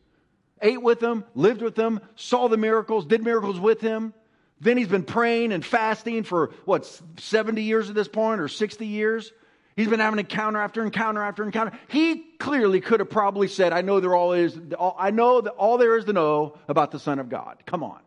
Ate 0.61 0.81
with 0.81 1.01
him, 1.01 1.23
lived 1.33 1.61
with 1.61 1.77
him, 1.77 1.99
saw 2.15 2.47
the 2.47 2.57
miracles, 2.57 3.05
did 3.05 3.23
miracles 3.23 3.59
with 3.59 3.81
him. 3.81 4.13
Then 4.61 4.77
he's 4.77 4.87
been 4.87 5.03
praying 5.03 5.51
and 5.51 5.65
fasting 5.65 6.23
for 6.23 6.51
what, 6.65 6.85
70 7.17 7.61
years 7.61 7.89
at 7.89 7.95
this 7.95 8.07
point 8.07 8.39
or 8.39 8.47
60 8.47 8.87
years? 8.87 9.31
He's 9.75 9.89
been 9.89 9.99
having 9.99 10.19
encounter 10.19 10.59
after 10.59 10.83
encounter 10.83 11.21
after 11.21 11.43
encounter. 11.43 11.77
He 11.89 12.23
clearly 12.39 12.79
could 12.79 13.01
have 13.01 13.09
probably 13.09 13.49
said, 13.49 13.73
I 13.73 13.81
know 13.81 13.99
there 13.99 14.15
all 14.15 14.31
is, 14.31 14.57
I 14.79 15.11
know 15.11 15.41
that 15.41 15.51
all 15.51 15.77
there 15.77 15.97
is 15.97 16.05
to 16.05 16.13
know 16.13 16.57
about 16.69 16.91
the 16.91 16.99
Son 16.99 17.19
of 17.19 17.27
God. 17.27 17.57
Come 17.65 17.83
on. 17.83 17.99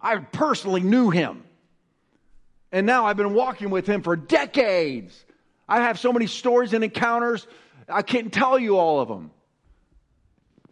I 0.00 0.16
personally 0.16 0.80
knew 0.80 1.10
him. 1.10 1.44
And 2.72 2.86
now 2.86 3.04
I've 3.04 3.18
been 3.18 3.34
walking 3.34 3.68
with 3.68 3.86
him 3.86 4.02
for 4.02 4.16
decades. 4.16 5.26
I 5.68 5.82
have 5.82 5.98
so 5.98 6.10
many 6.12 6.26
stories 6.26 6.72
and 6.72 6.82
encounters, 6.82 7.46
I 7.88 8.00
can't 8.00 8.32
tell 8.32 8.58
you 8.58 8.78
all 8.78 9.00
of 9.00 9.08
them. 9.08 9.30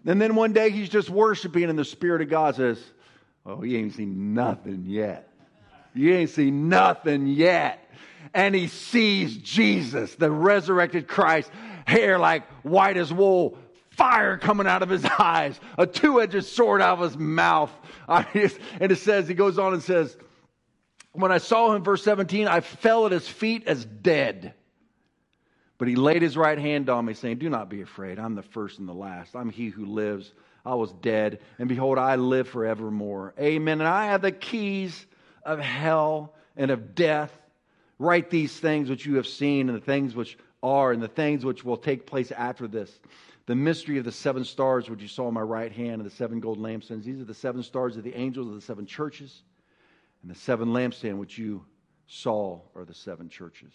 And 0.07 0.21
then 0.21 0.35
one 0.35 0.55
day 0.55 0.71
he's 0.71 0.89
just 0.89 1.11
worshiping, 1.11 1.65
and 1.65 1.79
the 1.79 1.85
Spirit 1.85 2.23
of 2.23 2.31
God 2.31 2.57
says, 2.57 2.83
Oh, 3.47 3.63
you 3.63 3.79
ain't 3.79 3.95
seen 3.95 4.35
nothing 4.35 4.85
yet. 4.87 5.29
You 5.95 6.15
ain't 6.15 6.31
seen 6.31 6.69
nothing 6.69 7.27
yet. 7.27 7.91
And 8.35 8.55
he 8.55 8.69
sees 8.69 9.37
Jesus, 9.39 10.15
the 10.15 10.31
resurrected 10.31 11.09
Christ, 11.09 11.51
hair 11.87 12.19
like 12.19 12.47
white 12.63 12.97
as 12.97 13.13
wool, 13.13 13.59
fire 13.91 14.37
coming 14.37 14.67
out 14.67 14.83
of 14.83 14.89
his 14.89 15.05
eyes, 15.19 15.59
a 15.79 15.87
two 15.87 16.21
edged 16.21 16.45
sword 16.45 16.83
out 16.83 16.99
of 16.99 17.11
his 17.11 17.19
mouth. 17.19 17.73
and 18.09 18.93
it 18.93 18.99
says, 18.99 19.27
he 19.27 19.35
goes 19.35 19.59
on 19.59 19.73
and 19.73 19.83
says, 19.83 20.17
When 21.13 21.33
I 21.33 21.39
saw 21.39 21.75
him, 21.75 21.83
verse 21.83 22.05
17, 22.05 22.47
I 22.47 22.61
fell 22.61 23.07
at 23.07 23.13
his 23.13 23.29
feet 23.29 23.67
as 23.67 23.85
dead. 23.85 24.55
But 25.79 25.89
he 25.89 25.97
laid 25.97 26.21
his 26.21 26.37
right 26.37 26.59
hand 26.59 26.91
on 26.91 27.07
me, 27.07 27.15
saying, 27.15 27.39
Do 27.39 27.49
not 27.49 27.71
be 27.71 27.81
afraid. 27.81 28.19
I'm 28.19 28.35
the 28.35 28.43
first 28.43 28.79
and 28.79 28.89
the 28.89 28.93
last. 28.93 29.35
I'm 29.35 29.49
he 29.49 29.69
who 29.69 29.87
lives 29.87 30.31
I 30.65 30.75
was 30.75 30.93
dead, 30.93 31.41
and 31.59 31.69
behold, 31.69 31.99
I 31.99 32.17
live 32.17 32.49
forevermore. 32.49 33.35
Amen. 33.39 33.81
And 33.81 33.89
I 33.89 34.07
have 34.07 34.23
the 34.23 34.33
keys 34.33 35.07
of 35.45 35.59
hell 35.59 36.35
and 36.57 36.71
of 36.71 36.95
death. 36.95 37.33
Write 37.99 38.31
these 38.31 38.59
things 38.59 38.89
which 38.91 39.07
you 39.07 39.17
have 39.17 39.27
seen, 39.27 39.69
and 39.69 39.77
the 39.77 39.85
things 39.85 40.15
which 40.15 40.39
are, 40.63 40.93
and 40.93 41.03
the 41.03 41.09
things 41.09 41.45
which 41.45 41.65
will 41.65 41.77
take 41.77 42.07
place 42.07 42.31
after 42.33 42.67
this. 42.67 43.01
The 43.47 43.55
mystery 43.55 43.99
of 43.99 44.05
the 44.05 44.13
seven 44.13 44.45
stars, 44.45 44.89
which 44.89 45.03
you 45.03 45.09
saw 45.09 45.29
in 45.29 45.35
my 45.35 45.41
right 45.41 45.73
hand, 45.73 45.95
and 45.95 46.05
the 46.05 46.15
seven 46.15 46.41
gold 46.41 46.59
lampstands. 46.59 47.05
These 47.05 47.21
are 47.21 47.25
the 47.25 47.35
seven 47.35 47.63
stars 47.63 47.97
of 47.97 48.05
the 48.05 48.15
angels 48.15 48.49
of 48.49 48.55
the 48.55 48.61
seven 48.61 48.87
churches, 48.87 49.43
and 50.23 50.31
the 50.31 50.39
seven 50.39 50.69
lampstands 50.69 51.19
which 51.19 51.39
you 51.39 51.65
saw 52.07 52.61
are 52.75 52.85
the 52.85 52.95
seven 52.95 53.29
churches. 53.29 53.73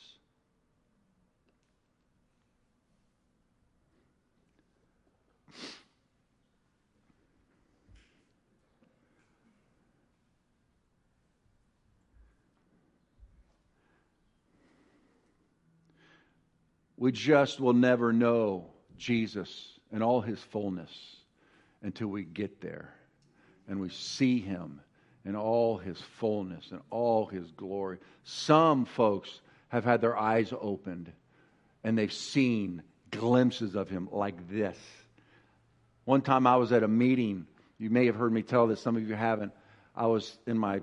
We 16.98 17.12
just 17.12 17.60
will 17.60 17.74
never 17.74 18.14
know 18.14 18.68
Jesus 18.98 19.80
in 19.92 20.02
all 20.02 20.22
his 20.22 20.40
fullness 20.40 20.90
until 21.82 22.08
we 22.08 22.24
get 22.24 22.62
there 22.62 22.94
and 23.68 23.80
we 23.80 23.90
see 23.90 24.40
him 24.40 24.82
in 25.26 25.36
all 25.36 25.78
his 25.78 26.00
fullness 26.20 26.72
and 26.72 26.82
all 26.90 27.26
his 27.26 27.52
glory. 27.52 27.98
Some 28.24 28.86
folks 28.86 29.42
have 29.70 29.84
had 29.84 30.02
their 30.02 30.18
eyes 30.18 30.54
opened 30.60 31.12
and 31.84 31.98
they've 31.98 32.14
seen 32.14 32.82
glimpses 33.12 33.76
of 33.76 33.90
him 33.90 34.08
like 34.12 34.50
this. 34.50 34.78
One 36.06 36.22
time 36.22 36.48
I 36.48 36.56
was 36.56 36.72
at 36.72 36.84
a 36.84 36.88
meeting. 36.88 37.48
You 37.78 37.90
may 37.90 38.06
have 38.06 38.16
heard 38.16 38.32
me 38.32 38.42
tell 38.42 38.68
this, 38.68 38.82
some 38.82 38.96
of 38.96 39.08
you 39.08 39.16
haven't. 39.16 39.52
I 39.96 40.06
was 40.08 40.38
in 40.46 40.58
my 40.58 40.82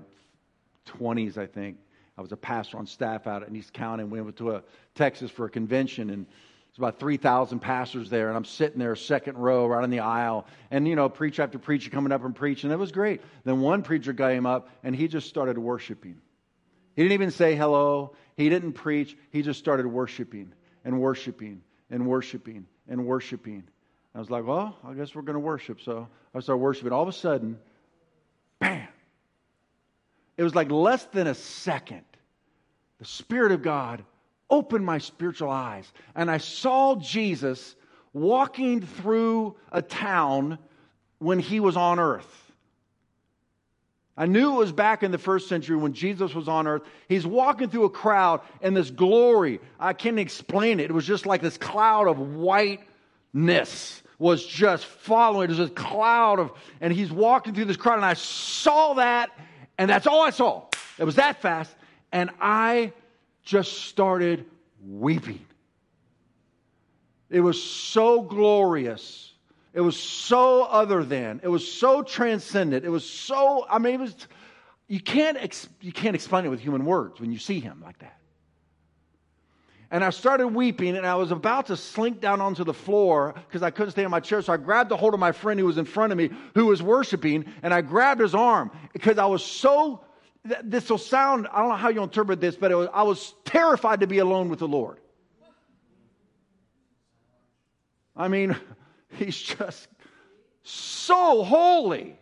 20s, 0.99 1.37
I 1.37 1.45
think. 1.45 1.77
I 2.17 2.21
was 2.21 2.31
a 2.31 2.37
pastor 2.37 2.77
on 2.77 2.85
staff 2.85 3.27
out 3.27 3.47
in 3.47 3.55
East 3.55 3.73
County, 3.73 4.03
and 4.03 4.11
we 4.11 4.21
went 4.21 4.37
to 4.37 4.51
a, 4.51 4.63
Texas 4.95 5.31
for 5.31 5.45
a 5.45 5.49
convention, 5.49 6.09
and 6.09 6.25
there's 6.25 6.77
about 6.77 6.99
3,000 6.99 7.59
pastors 7.59 8.09
there, 8.09 8.27
and 8.27 8.37
I'm 8.37 8.45
sitting 8.45 8.79
there, 8.79 8.95
second 8.95 9.37
row, 9.37 9.65
right 9.65 9.83
in 9.83 9.89
the 9.89 9.99
aisle, 9.99 10.45
and 10.71 10.87
you 10.87 10.95
know, 10.95 11.09
preacher 11.09 11.41
after 11.41 11.57
preacher 11.57 11.89
coming 11.89 12.11
up 12.11 12.23
and 12.23 12.35
preaching. 12.35 12.71
It 12.71 12.79
was 12.79 12.91
great. 12.91 13.21
Then 13.43 13.61
one 13.61 13.81
preacher 13.81 14.13
came 14.13 14.45
up, 14.45 14.69
and 14.83 14.95
he 14.95 15.07
just 15.07 15.27
started 15.27 15.57
worshiping. 15.57 16.17
He 16.95 17.01
didn't 17.01 17.13
even 17.13 17.31
say 17.31 17.55
hello. 17.55 18.15
He 18.37 18.49
didn't 18.49 18.73
preach. 18.73 19.17
He 19.31 19.41
just 19.41 19.59
started 19.59 19.87
worshiping 19.87 20.53
and 20.85 20.99
worshiping 20.99 21.61
and 21.89 22.05
worshiping 22.07 22.67
and 22.87 23.05
worshiping. 23.05 23.63
I 24.15 24.19
was 24.19 24.29
like, 24.29 24.45
well, 24.45 24.77
I 24.83 24.93
guess 24.93 25.15
we're 25.15 25.23
going 25.23 25.35
to 25.35 25.39
worship. 25.39 25.81
So 25.81 26.07
I 26.35 26.39
started 26.39 26.61
worshiping. 26.61 26.91
All 26.91 27.01
of 27.01 27.07
a 27.07 27.13
sudden, 27.13 27.57
it 30.37 30.43
was 30.43 30.55
like 30.55 30.71
less 30.71 31.05
than 31.05 31.27
a 31.27 31.35
second. 31.35 32.03
The 32.99 33.05
Spirit 33.05 33.51
of 33.51 33.61
God 33.61 34.03
opened 34.49 34.85
my 34.85 34.97
spiritual 34.97 35.49
eyes, 35.49 35.91
and 36.15 36.29
I 36.29 36.37
saw 36.37 36.95
Jesus 36.95 37.75
walking 38.13 38.81
through 38.81 39.55
a 39.71 39.81
town 39.81 40.59
when 41.19 41.39
he 41.39 41.59
was 41.59 41.75
on 41.75 41.99
earth. 41.99 42.43
I 44.15 44.27
knew 44.27 44.53
it 44.53 44.57
was 44.57 44.71
back 44.71 45.01
in 45.01 45.11
the 45.11 45.17
first 45.17 45.49
century 45.49 45.75
when 45.75 45.93
Jesus 45.93 46.35
was 46.35 46.47
on 46.47 46.67
earth. 46.67 46.83
He's 47.09 47.25
walking 47.25 47.69
through 47.69 47.85
a 47.85 47.89
crowd 47.89 48.41
and 48.61 48.77
this 48.77 48.91
glory, 48.91 49.59
I 49.79 49.93
can't 49.93 50.19
explain 50.19 50.79
it. 50.79 50.91
It 50.91 50.93
was 50.93 51.05
just 51.05 51.25
like 51.25 51.41
this 51.41 51.57
cloud 51.57 52.07
of 52.07 52.19
whiteness 52.19 54.03
was 54.19 54.45
just 54.45 54.85
following. 54.85 55.49
It 55.49 55.57
was 55.57 55.71
a 55.71 55.73
cloud 55.73 56.39
of, 56.39 56.51
and 56.79 56.93
he's 56.93 57.11
walking 57.11 57.55
through 57.55 57.65
this 57.65 57.77
crowd 57.77 57.95
and 57.95 58.05
I 58.05 58.13
saw 58.13 58.93
that 58.93 59.31
and 59.83 59.89
that's 59.89 60.07
all 60.07 60.21
I 60.21 60.29
saw. 60.29 60.63
It 60.97 61.03
was 61.03 61.15
that 61.15 61.41
fast. 61.41 61.75
And 62.13 62.29
I 62.39 62.93
just 63.43 63.83
started 63.87 64.45
weeping. 64.87 65.45
It 67.29 67.41
was 67.41 67.61
so 67.61 68.21
glorious. 68.21 69.33
It 69.73 69.81
was 69.81 69.99
so 69.99 70.63
other 70.63 71.03
than. 71.03 71.41
It 71.43 71.49
was 71.49 71.69
so 71.69 72.01
transcendent. 72.01 72.85
It 72.85 72.89
was 72.89 73.03
so, 73.03 73.65
I 73.69 73.77
mean, 73.77 73.95
it 73.95 73.99
was, 73.99 74.15
you 74.87 75.01
can't, 75.01 75.35
ex, 75.35 75.67
you 75.81 75.91
can't 75.91 76.15
explain 76.15 76.45
it 76.45 76.49
with 76.49 76.61
human 76.61 76.85
words 76.85 77.19
when 77.19 77.33
you 77.33 77.37
see 77.37 77.59
him 77.59 77.81
like 77.83 77.99
that. 77.99 78.17
And 79.93 80.03
I 80.03 80.09
started 80.09 80.47
weeping, 80.47 80.97
and 80.97 81.05
I 81.05 81.13
was 81.13 81.29
about 81.29 81.67
to 81.67 81.77
slink 81.77 82.19
down 82.19 82.41
onto 82.41 82.63
the 82.63 82.73
floor 82.73 83.35
because 83.47 83.61
I 83.61 83.69
couldn't 83.69 83.91
stay 83.91 84.03
in 84.03 84.09
my 84.09 84.19
chair. 84.19 84.41
So 84.41 84.51
I 84.51 84.57
grabbed 84.57 84.91
a 84.91 84.97
hold 84.97 85.13
of 85.13 85.19
my 85.19 85.31
friend 85.31 85.59
who 85.59 85.67
was 85.67 85.77
in 85.77 85.85
front 85.85 86.11
of 86.11 86.17
me, 86.17 86.31
who 86.55 86.65
was 86.65 86.81
worshiping, 86.81 87.45
and 87.61 87.71
I 87.71 87.81
grabbed 87.81 88.19
his 88.19 88.33
arm 88.33 88.71
because 88.91 89.19
I 89.19 89.27
was 89.27 89.45
so. 89.45 90.03
This 90.63 90.89
will 90.89 90.97
sound, 90.97 91.47
I 91.53 91.59
don't 91.59 91.69
know 91.69 91.75
how 91.75 91.89
you 91.89 92.01
interpret 92.01 92.41
this, 92.41 92.55
but 92.55 92.71
was, 92.71 92.89
I 92.91 93.03
was 93.03 93.35
terrified 93.45 93.99
to 93.99 94.07
be 94.07 94.17
alone 94.17 94.49
with 94.49 94.59
the 94.59 94.67
Lord. 94.67 94.97
I 98.17 98.27
mean, 98.29 98.55
he's 99.11 99.37
just 99.37 99.87
so 100.63 101.43
holy. 101.43 102.17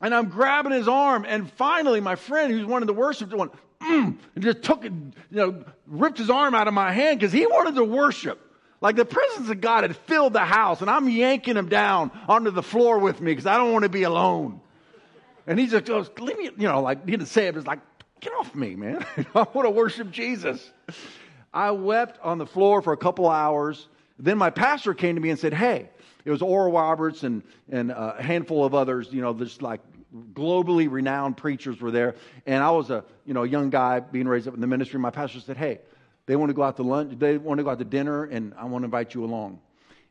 And 0.00 0.14
I'm 0.14 0.28
grabbing 0.28 0.72
his 0.72 0.86
arm, 0.86 1.26
and 1.28 1.50
finally, 1.52 2.00
my 2.00 2.14
friend, 2.14 2.52
who's 2.52 2.66
one 2.66 2.82
of 2.82 2.86
the 2.86 2.94
worshipers, 2.94 3.34
went, 3.34 3.52
mm, 3.82 4.16
and 4.34 4.44
just 4.44 4.62
took 4.62 4.84
it, 4.84 4.92
you 4.92 5.14
know, 5.30 5.64
ripped 5.86 6.18
his 6.18 6.30
arm 6.30 6.54
out 6.54 6.68
of 6.68 6.74
my 6.74 6.92
hand 6.92 7.18
because 7.18 7.32
he 7.32 7.46
wanted 7.46 7.74
to 7.76 7.84
worship. 7.84 8.40
Like 8.80 8.96
the 8.96 9.04
presence 9.04 9.48
of 9.48 9.60
God 9.60 9.84
had 9.84 9.96
filled 9.96 10.32
the 10.32 10.40
house, 10.40 10.80
and 10.80 10.90
I'm 10.90 11.08
yanking 11.08 11.56
him 11.56 11.68
down 11.68 12.10
onto 12.28 12.50
the 12.50 12.62
floor 12.62 12.98
with 12.98 13.20
me 13.20 13.32
because 13.32 13.46
I 13.46 13.56
don't 13.56 13.72
want 13.72 13.84
to 13.84 13.88
be 13.88 14.02
alone. 14.02 14.60
And 15.46 15.58
he 15.58 15.66
just 15.66 15.84
goes, 15.84 16.10
leave 16.18 16.38
me, 16.38 16.44
you 16.56 16.68
know, 16.68 16.82
like 16.82 17.04
he 17.04 17.12
didn't 17.12 17.26
say 17.26 17.46
it, 17.46 17.52
but 17.52 17.58
it's 17.58 17.66
like, 17.66 17.80
get 18.20 18.32
off 18.34 18.54
me, 18.54 18.74
man. 18.74 19.04
I 19.34 19.46
want 19.52 19.66
to 19.66 19.70
worship 19.70 20.10
Jesus. 20.10 20.70
I 21.52 21.70
wept 21.72 22.18
on 22.22 22.38
the 22.38 22.46
floor 22.46 22.82
for 22.82 22.92
a 22.92 22.96
couple 22.96 23.28
hours. 23.28 23.88
Then 24.18 24.38
my 24.38 24.50
pastor 24.50 24.94
came 24.94 25.16
to 25.16 25.20
me 25.20 25.30
and 25.30 25.38
said, 25.38 25.52
Hey, 25.52 25.88
it 26.24 26.30
was 26.30 26.42
Oral 26.42 26.72
Roberts 26.72 27.24
and, 27.24 27.42
and 27.70 27.90
a 27.90 28.16
handful 28.20 28.64
of 28.64 28.74
others, 28.74 29.08
you 29.10 29.20
know, 29.20 29.34
just 29.34 29.62
like 29.62 29.80
globally 30.32 30.90
renowned 30.90 31.36
preachers 31.36 31.80
were 31.80 31.90
there. 31.90 32.16
And 32.46 32.62
I 32.62 32.70
was 32.70 32.90
a, 32.90 33.04
you 33.24 33.34
know, 33.34 33.42
young 33.42 33.70
guy 33.70 34.00
being 34.00 34.28
raised 34.28 34.46
up 34.48 34.54
in 34.54 34.60
the 34.60 34.66
ministry. 34.66 34.98
My 35.00 35.10
pastor 35.10 35.40
said, 35.40 35.56
Hey, 35.56 35.80
they 36.26 36.36
want 36.36 36.50
to 36.50 36.54
go 36.54 36.62
out 36.62 36.76
to 36.76 36.82
lunch, 36.82 37.18
they 37.18 37.38
want 37.38 37.58
to 37.58 37.64
go 37.64 37.70
out 37.70 37.78
to 37.78 37.84
dinner, 37.84 38.24
and 38.24 38.54
I 38.56 38.64
want 38.64 38.82
to 38.82 38.86
invite 38.86 39.14
you 39.14 39.24
along. 39.24 39.60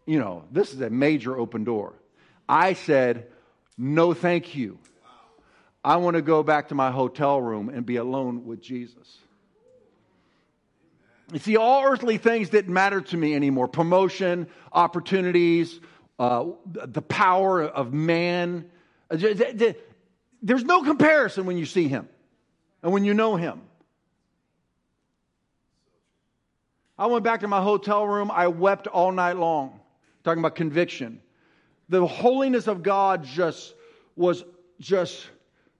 You 0.05 0.19
know, 0.19 0.45
this 0.51 0.73
is 0.73 0.81
a 0.81 0.89
major 0.89 1.37
open 1.37 1.63
door. 1.63 1.93
I 2.49 2.73
said, 2.73 3.27
No, 3.77 4.13
thank 4.13 4.55
you. 4.55 4.79
I 5.83 5.97
want 5.97 6.15
to 6.15 6.21
go 6.21 6.43
back 6.43 6.69
to 6.69 6.75
my 6.75 6.91
hotel 6.91 7.41
room 7.41 7.69
and 7.69 7.85
be 7.85 7.95
alone 7.95 8.45
with 8.45 8.61
Jesus. 8.61 9.17
You 11.31 11.39
see, 11.39 11.57
all 11.57 11.85
earthly 11.85 12.17
things 12.17 12.49
didn't 12.49 12.73
matter 12.73 13.01
to 13.01 13.17
me 13.17 13.33
anymore 13.35 13.67
promotion, 13.67 14.47
opportunities, 14.71 15.79
uh, 16.19 16.45
the 16.65 17.01
power 17.01 17.63
of 17.63 17.93
man. 17.93 18.69
There's 20.41 20.63
no 20.63 20.83
comparison 20.83 21.45
when 21.45 21.57
you 21.57 21.65
see 21.65 21.87
him 21.87 22.07
and 22.81 22.91
when 22.91 23.03
you 23.03 23.13
know 23.13 23.35
him. 23.35 23.61
I 26.97 27.07
went 27.07 27.23
back 27.23 27.41
to 27.41 27.47
my 27.47 27.61
hotel 27.61 28.07
room. 28.07 28.29
I 28.31 28.47
wept 28.47 28.87
all 28.87 29.11
night 29.11 29.37
long, 29.37 29.79
talking 30.23 30.39
about 30.39 30.55
conviction. 30.55 31.21
The 31.89 32.05
holiness 32.05 32.67
of 32.67 32.83
God 32.83 33.23
just 33.23 33.73
was 34.15 34.43
just 34.79 35.25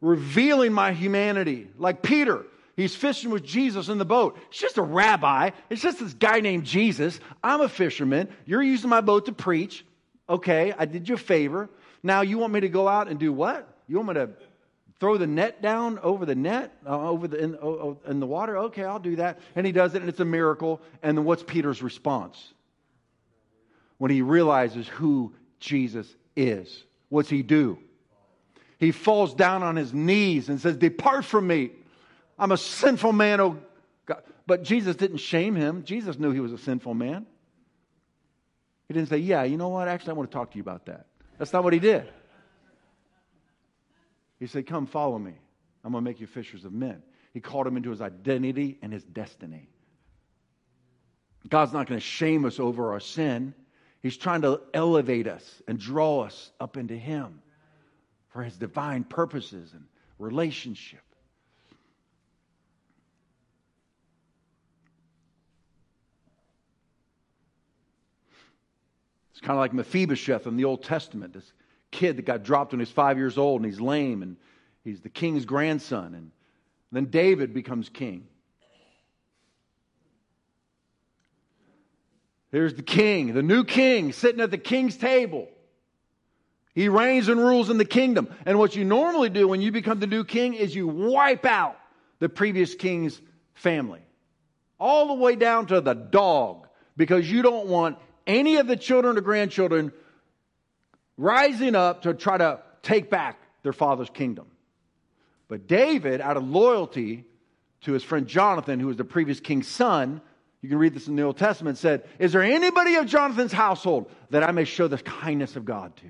revealing 0.02 0.74
my 0.74 0.94
humanity. 0.94 1.70
Like 1.78 2.02
Peter, 2.02 2.46
He's 2.76 2.96
fishing 2.96 3.30
with 3.30 3.44
Jesus 3.44 3.90
in 3.90 3.98
the 3.98 4.06
boat. 4.06 4.40
It's 4.50 4.60
just 4.60 4.78
a 4.78 4.82
rabbi. 4.82 5.52
It's 5.70 5.82
just 5.82 6.00
this 6.00 6.14
guy 6.14 6.40
named 6.40 6.64
Jesus. 6.64 7.20
I'm 7.44 7.62
a 7.62 7.70
fisherman. 7.70 8.30
You're 8.46 8.64
using 8.64 8.90
my 8.90 9.02
boat 9.02 9.26
to 9.28 9.34
preach. 9.34 9.86
Okay, 10.30 10.74
I 10.78 10.86
did 10.86 11.08
you 11.10 11.16
a 11.16 11.18
favor. 11.18 11.70
Now 12.02 12.22
you 12.22 12.38
want 12.38 12.54
me 12.54 12.62
to 12.62 12.70
go 12.70 12.88
out 12.88 13.08
and 13.08 13.20
do 13.20 13.34
what? 13.34 13.68
You 13.88 13.98
want 13.98 14.08
me 14.08 14.14
to 14.16 14.30
throw 15.02 15.18
the 15.18 15.26
net 15.26 15.64
down 15.64 15.98
over 16.04 16.28
the 16.28 16.36
net, 16.36 16.72
uh, 16.86 17.10
over 17.10 17.28
the 17.28 17.44
in, 17.44 17.56
uh, 17.56 17.96
in 18.08 18.20
the 18.20 18.28
water? 18.28 18.56
Okay, 18.56 18.84
I'll 18.84 19.00
do 19.00 19.16
that. 19.16 19.40
And 19.56 19.66
he 19.66 19.72
does 19.72 19.96
it, 19.96 20.02
and 20.02 20.08
it's 20.08 20.20
a 20.20 20.26
miracle. 20.26 20.80
And 21.02 21.18
then 21.18 21.26
what's 21.26 21.42
Peter's 21.42 21.82
response? 21.82 22.54
When 23.98 24.12
he 24.12 24.22
realizes 24.22 24.88
who 24.88 25.34
Jesus 25.60 26.08
is, 26.36 26.84
what's 27.10 27.30
he 27.30 27.42
do? 27.42 27.80
He 28.78 28.92
falls 28.92 29.34
down 29.34 29.64
on 29.64 29.76
his 29.76 29.92
knees 29.92 30.50
and 30.50 30.62
says, 30.62 30.78
Depart 30.78 31.26
from 31.26 31.48
me. 31.48 31.72
I'm 32.38 32.52
a 32.52 32.58
sinful 32.58 33.12
man, 33.12 33.42
oh 33.42 33.58
God. 34.06 34.22
But 34.46 34.62
Jesus 34.62 34.96
didn't 34.96 35.18
shame 35.18 35.56
him. 35.56 35.84
Jesus 35.84 36.20
knew 36.20 36.32
he 36.32 36.40
was 36.40 36.54
a 36.54 36.60
sinful 36.60 36.94
man. 36.94 37.26
He 38.88 38.94
didn't 38.94 39.10
say, 39.10 39.18
Yeah, 39.18 39.44
you 39.44 39.58
know 39.58 39.70
what? 39.70 39.88
Actually, 39.88 40.12
I 40.12 40.14
want 40.14 40.30
to 40.30 40.38
talk 40.38 40.52
to 40.52 40.58
you 40.58 40.62
about 40.62 40.86
that. 40.86 41.08
That's 41.40 41.54
not 41.54 41.64
what 41.64 41.74
he 41.74 41.80
did. 41.80 42.08
He 44.42 44.48
said, 44.48 44.66
Come, 44.66 44.88
follow 44.88 45.20
me. 45.20 45.36
I'm 45.86 45.92
going 45.92 46.04
to 46.04 46.10
make 46.10 46.20
you 46.20 46.26
fishers 46.26 46.66
of 46.66 46.74
men. 46.74 47.04
He 47.32 47.40
called 47.40 47.68
him 47.68 47.78
into 47.78 47.92
his 47.92 48.02
identity 48.02 48.80
and 48.82 48.92
his 48.92 49.04
destiny. 49.04 49.70
God's 51.48 51.74
not 51.74 51.88
going 51.88 52.00
to 52.00 52.06
shame 52.06 52.44
us 52.46 52.60
over 52.60 52.92
our 52.92 53.00
sin. 53.00 53.54
He's 54.02 54.18
trying 54.18 54.42
to 54.42 54.62
elevate 54.74 55.28
us 55.28 55.62
and 55.68 55.78
draw 55.80 56.22
us 56.22 56.52
up 56.60 56.76
into 56.76 56.96
Him 56.96 57.42
for 58.30 58.44
His 58.44 58.58
divine 58.58 59.04
purposes 59.04 59.74
and 59.74 59.84
relationship. 60.18 61.02
It's 69.32 69.42
kind 69.42 69.52
of 69.52 69.60
like 69.60 69.74
Mephibosheth 69.74 70.48
in 70.48 70.58
the 70.58 70.66
Old 70.66 70.84
Testament, 70.84 71.34
this 71.34 71.54
kid 71.92 72.18
that 72.18 72.26
got 72.26 72.44
dropped 72.44 72.72
when 72.72 72.80
he's 72.80 72.90
five 72.90 73.18
years 73.18 73.38
old 73.38 73.62
and 73.62 73.70
he's 73.70 73.82
lame 73.82 74.24
and 74.24 74.38
he's 74.84 75.02
the 75.02 75.10
king's 75.10 75.46
grandson. 75.46 76.16
And 76.16 76.32
then 76.92 77.06
David 77.06 77.54
becomes 77.54 77.90
king. 77.90 78.28
There's 82.52 82.74
the 82.74 82.84
king, 82.84 83.34
the 83.34 83.44
new 83.44 83.64
king, 83.64 84.12
sitting 84.12 84.42
at 84.42 84.52
the 84.52 84.58
king's 84.58 84.98
table. 84.98 85.48
He 86.74 86.90
reigns 86.90 87.28
and 87.28 87.40
rules 87.40 87.70
in 87.70 87.78
the 87.78 87.86
kingdom. 87.86 88.34
And 88.46 88.60
what 88.60 88.76
you 88.76 88.84
normally 88.84 89.30
do 89.30 89.48
when 89.48 89.62
you 89.62 89.72
become 89.72 90.00
the 90.00 90.08
new 90.08 90.24
king 90.24 90.54
is 90.54 90.76
you 90.76 90.88
wipe 90.88 91.46
out 91.46 91.78
the 92.20 92.30
previous 92.30 92.76
king's 92.76 93.20
family, 93.54 94.02
all 94.80 95.08
the 95.08 95.14
way 95.14 95.36
down 95.36 95.68
to 95.68 95.82
the 95.82 95.94
dog, 95.94 96.68
because 96.98 97.30
you 97.30 97.42
don't 97.42 97.68
want 97.68 97.98
any 98.28 98.58
of 98.58 98.68
the 98.68 98.78
children 98.78 99.18
or 99.18 99.22
grandchildren 99.22 99.92
rising 101.22 101.76
up 101.76 102.04
to 102.04 102.14
try 102.14 102.38
to 102.38 102.60
take 102.84 103.10
back 103.10 103.40
their 103.64 103.74
father's 103.74 104.10
kingdom. 104.10 104.48
But 105.48 105.68
David, 105.68 106.22
out 106.22 106.38
of 106.38 106.48
loyalty 106.48 107.26
to 107.82 107.92
his 107.92 108.04
friend 108.04 108.28
Jonathan, 108.28 108.80
who 108.80 108.88
was 108.88 108.98
the 108.98 109.04
previous 109.04 109.40
king's 109.40 109.68
son, 109.68 110.22
you 110.62 110.70
can 110.70 110.78
read 110.78 110.94
this 110.94 111.08
in 111.08 111.16
the 111.16 111.24
Old 111.24 111.38
Testament, 111.38 111.78
said, 111.78 112.08
Is 112.20 112.34
there 112.34 112.44
anybody 112.44 112.96
of 112.96 113.08
Jonathan's 113.08 113.52
household 113.52 114.10
that 114.30 114.44
I 114.44 114.52
may 114.52 114.66
show 114.66 114.88
the 114.88 114.98
kindness 114.98 115.56
of 115.56 115.66
God 115.66 115.96
to? 115.98 116.06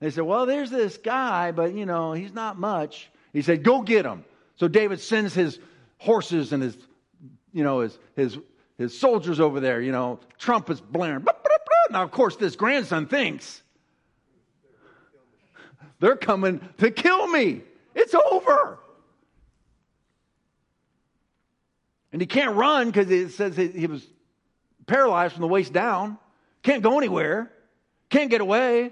They 0.00 0.10
said, 0.10 0.24
Well, 0.24 0.46
there's 0.46 0.70
this 0.70 0.98
guy, 0.98 1.52
but 1.52 1.74
you 1.74 1.86
know, 1.86 2.12
he's 2.12 2.32
not 2.32 2.58
much. 2.58 3.10
He 3.32 3.42
said, 3.42 3.62
Go 3.62 3.82
get 3.82 4.04
him. 4.04 4.24
So 4.56 4.68
David 4.68 5.00
sends 5.00 5.32
his 5.32 5.58
horses 5.98 6.52
and 6.52 6.62
his, 6.62 6.76
you 7.52 7.64
know, 7.64 7.80
his, 7.80 7.98
his 8.16 8.38
his 8.78 8.98
soldiers 8.98 9.38
over 9.38 9.60
there, 9.60 9.80
you 9.80 9.92
know, 9.92 10.18
trumpets 10.38 10.80
blaring. 10.80 11.24
Now, 11.90 12.02
of 12.02 12.10
course, 12.10 12.36
this 12.36 12.56
grandson 12.56 13.06
thinks 13.06 13.62
they're 16.02 16.16
coming 16.16 16.60
to 16.78 16.90
kill 16.90 17.28
me. 17.28 17.62
It's 17.94 18.12
over. 18.12 18.80
And 22.12 22.20
he 22.20 22.26
can't 22.26 22.56
run 22.56 22.88
because 22.88 23.08
it 23.08 23.30
says 23.30 23.56
he 23.56 23.86
was 23.86 24.04
paralyzed 24.86 25.34
from 25.34 25.42
the 25.42 25.48
waist 25.48 25.72
down. 25.72 26.18
Can't 26.64 26.82
go 26.82 26.98
anywhere. 26.98 27.52
Can't 28.10 28.30
get 28.30 28.40
away. 28.40 28.90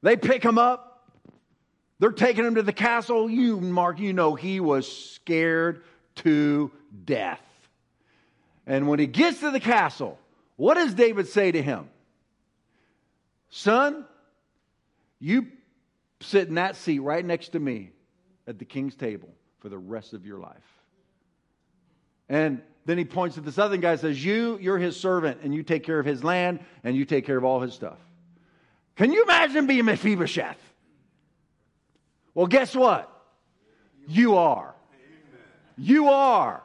They 0.00 0.16
pick 0.16 0.44
him 0.44 0.58
up. 0.58 1.10
They're 1.98 2.12
taking 2.12 2.44
him 2.44 2.54
to 2.54 2.62
the 2.62 2.72
castle. 2.72 3.28
You, 3.28 3.60
Mark, 3.60 3.98
you 3.98 4.12
know 4.12 4.36
he 4.36 4.60
was 4.60 4.86
scared 4.86 5.82
to 6.16 6.70
death. 7.04 7.40
And 8.64 8.86
when 8.86 9.00
he 9.00 9.08
gets 9.08 9.40
to 9.40 9.50
the 9.50 9.58
castle, 9.58 10.20
what 10.54 10.74
does 10.74 10.94
David 10.94 11.26
say 11.26 11.50
to 11.50 11.60
him? 11.60 11.90
Son, 13.50 14.04
you 15.18 15.48
sit 16.20 16.48
in 16.48 16.54
that 16.54 16.76
seat 16.76 17.00
right 17.00 17.24
next 17.24 17.50
to 17.50 17.60
me 17.60 17.90
at 18.46 18.58
the 18.58 18.64
king's 18.64 18.94
table 18.94 19.28
for 19.60 19.68
the 19.68 19.78
rest 19.78 20.12
of 20.12 20.26
your 20.26 20.38
life. 20.38 20.56
And 22.28 22.62
then 22.86 22.98
he 22.98 23.04
points 23.04 23.36
at 23.36 23.44
this 23.44 23.58
other 23.58 23.76
guy 23.76 23.92
and 23.92 24.00
says, 24.00 24.24
You, 24.24 24.58
you're 24.60 24.78
his 24.78 24.98
servant, 24.98 25.40
and 25.42 25.54
you 25.54 25.62
take 25.62 25.84
care 25.84 25.98
of 25.98 26.06
his 26.06 26.24
land, 26.24 26.60
and 26.84 26.96
you 26.96 27.04
take 27.04 27.26
care 27.26 27.36
of 27.36 27.44
all 27.44 27.60
his 27.60 27.74
stuff. 27.74 27.98
Can 28.96 29.12
you 29.12 29.24
imagine 29.24 29.66
being 29.66 29.80
a 29.80 29.84
Mephibosheth? 29.84 30.58
Well, 32.34 32.46
guess 32.46 32.74
what? 32.74 33.12
You 34.08 34.36
are. 34.36 34.74
You 35.76 36.08
are. 36.08 36.62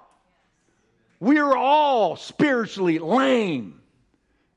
We 1.20 1.40
are 1.40 1.56
all 1.56 2.16
spiritually 2.16 3.00
lame. 3.00 3.81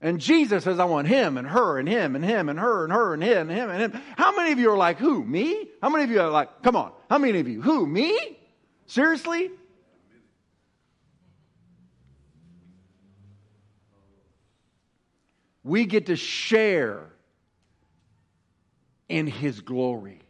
And 0.04 0.20
Jesus 0.20 0.64
says, 0.64 0.78
I 0.78 0.84
want 0.84 1.08
him 1.08 1.38
and 1.38 1.48
her 1.48 1.78
and 1.78 1.88
him 1.88 2.14
and 2.14 2.22
him 2.22 2.50
and 2.50 2.60
her 2.60 2.84
and 2.84 2.92
her 2.92 3.14
and 3.14 3.22
him 3.22 3.48
and 3.48 3.58
him 3.58 3.70
and 3.70 3.80
him. 3.80 4.02
How 4.18 4.36
many 4.36 4.52
of 4.52 4.58
you 4.58 4.70
are 4.70 4.76
like, 4.76 4.98
who? 4.98 5.24
Me? 5.24 5.66
How 5.80 5.88
many 5.88 6.04
of 6.04 6.10
you 6.10 6.20
are 6.20 6.28
like, 6.28 6.62
come 6.62 6.76
on, 6.76 6.92
how 7.08 7.16
many 7.16 7.40
of 7.40 7.48
you? 7.48 7.62
Who? 7.62 7.86
Me? 7.86 8.38
Seriously? 8.84 9.50
We 15.62 15.86
get 15.86 16.04
to 16.06 16.16
share 16.16 17.06
in 19.08 19.26
his 19.26 19.62
glory. 19.62 20.20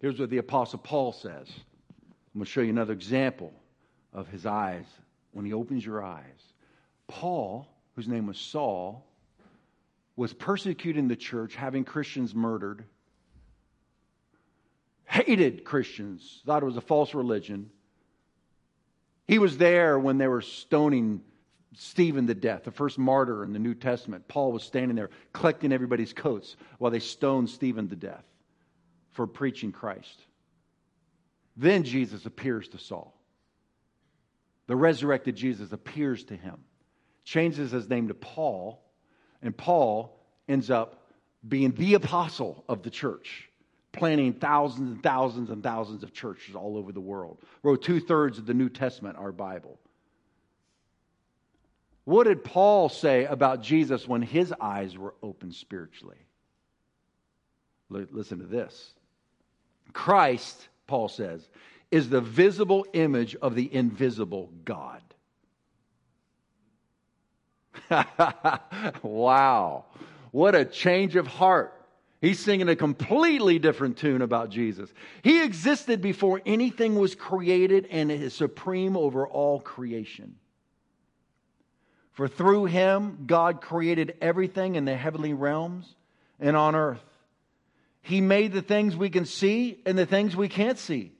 Here's 0.00 0.18
what 0.18 0.30
the 0.30 0.38
Apostle 0.38 0.78
Paul 0.78 1.12
says. 1.12 1.48
I'm 1.48 2.40
going 2.40 2.44
to 2.44 2.50
show 2.50 2.60
you 2.60 2.70
another 2.70 2.92
example 2.92 3.52
of 4.12 4.28
his 4.28 4.44
eyes 4.44 4.84
when 5.32 5.46
he 5.46 5.52
opens 5.52 5.84
your 5.84 6.02
eyes. 6.02 6.52
Paul, 7.08 7.66
whose 7.94 8.08
name 8.08 8.26
was 8.26 8.38
Saul, 8.38 9.06
was 10.16 10.32
persecuting 10.32 11.08
the 11.08 11.16
church, 11.16 11.54
having 11.54 11.84
Christians 11.84 12.34
murdered, 12.34 12.84
hated 15.06 15.64
Christians, 15.64 16.42
thought 16.44 16.62
it 16.62 16.66
was 16.66 16.76
a 16.76 16.82
false 16.82 17.14
religion. 17.14 17.70
He 19.26 19.38
was 19.38 19.56
there 19.56 19.98
when 19.98 20.18
they 20.18 20.28
were 20.28 20.42
stoning 20.42 21.22
Stephen 21.74 22.26
to 22.26 22.34
death, 22.34 22.64
the 22.64 22.70
first 22.70 22.98
martyr 22.98 23.44
in 23.44 23.52
the 23.52 23.58
New 23.58 23.74
Testament. 23.74 24.28
Paul 24.28 24.52
was 24.52 24.62
standing 24.62 24.96
there 24.96 25.10
collecting 25.32 25.72
everybody's 25.72 26.12
coats 26.12 26.56
while 26.78 26.90
they 26.90 26.98
stoned 26.98 27.50
Stephen 27.50 27.88
to 27.88 27.96
death 27.96 28.24
for 29.16 29.26
preaching 29.26 29.72
Christ. 29.72 30.22
Then 31.56 31.84
Jesus 31.84 32.26
appears 32.26 32.68
to 32.68 32.78
Saul. 32.78 33.14
The 34.66 34.76
resurrected 34.76 35.36
Jesus 35.36 35.72
appears 35.72 36.24
to 36.24 36.36
him, 36.36 36.56
changes 37.24 37.70
his 37.70 37.88
name 37.88 38.08
to 38.08 38.14
Paul, 38.14 38.82
and 39.42 39.56
Paul 39.56 40.20
ends 40.48 40.70
up 40.70 41.02
being 41.48 41.72
the 41.72 41.94
apostle 41.94 42.64
of 42.68 42.82
the 42.82 42.90
church, 42.90 43.48
planting 43.92 44.34
thousands 44.34 44.90
and 44.90 45.02
thousands 45.02 45.50
and 45.50 45.62
thousands 45.62 46.02
of 46.02 46.12
churches 46.12 46.54
all 46.54 46.76
over 46.76 46.92
the 46.92 47.00
world. 47.00 47.38
Wrote 47.62 47.82
two 47.82 48.00
thirds 48.00 48.38
of 48.38 48.46
the 48.46 48.54
New 48.54 48.68
Testament, 48.68 49.16
our 49.16 49.32
Bible. 49.32 49.78
What 52.04 52.24
did 52.24 52.44
Paul 52.44 52.88
say 52.88 53.24
about 53.24 53.62
Jesus 53.62 54.06
when 54.06 54.22
his 54.22 54.52
eyes 54.60 54.96
were 54.98 55.14
opened 55.22 55.54
spiritually? 55.54 56.18
Listen 57.88 58.40
to 58.40 58.46
this. 58.46 58.94
Christ, 59.96 60.68
Paul 60.86 61.08
says, 61.08 61.48
is 61.90 62.10
the 62.10 62.20
visible 62.20 62.86
image 62.92 63.34
of 63.36 63.54
the 63.54 63.74
invisible 63.74 64.52
God. 64.62 65.00
wow. 69.02 69.86
What 70.32 70.54
a 70.54 70.66
change 70.66 71.16
of 71.16 71.26
heart. 71.26 71.72
He's 72.20 72.38
singing 72.38 72.68
a 72.68 72.76
completely 72.76 73.58
different 73.58 73.96
tune 73.96 74.20
about 74.20 74.50
Jesus. 74.50 74.92
He 75.22 75.42
existed 75.42 76.02
before 76.02 76.42
anything 76.44 76.96
was 76.96 77.14
created 77.14 77.88
and 77.90 78.12
is 78.12 78.34
supreme 78.34 78.98
over 78.98 79.26
all 79.26 79.60
creation. 79.60 80.36
For 82.12 82.28
through 82.28 82.66
him, 82.66 83.24
God 83.26 83.62
created 83.62 84.18
everything 84.20 84.74
in 84.74 84.84
the 84.84 84.94
heavenly 84.94 85.32
realms 85.32 85.94
and 86.38 86.54
on 86.54 86.76
earth. 86.76 87.15
He 88.06 88.20
made 88.20 88.52
the 88.52 88.62
things 88.62 88.94
we 88.94 89.10
can 89.10 89.24
see 89.24 89.80
and 89.84 89.98
the 89.98 90.06
things 90.06 90.36
we 90.36 90.48
can't 90.48 90.78
see, 90.78 91.10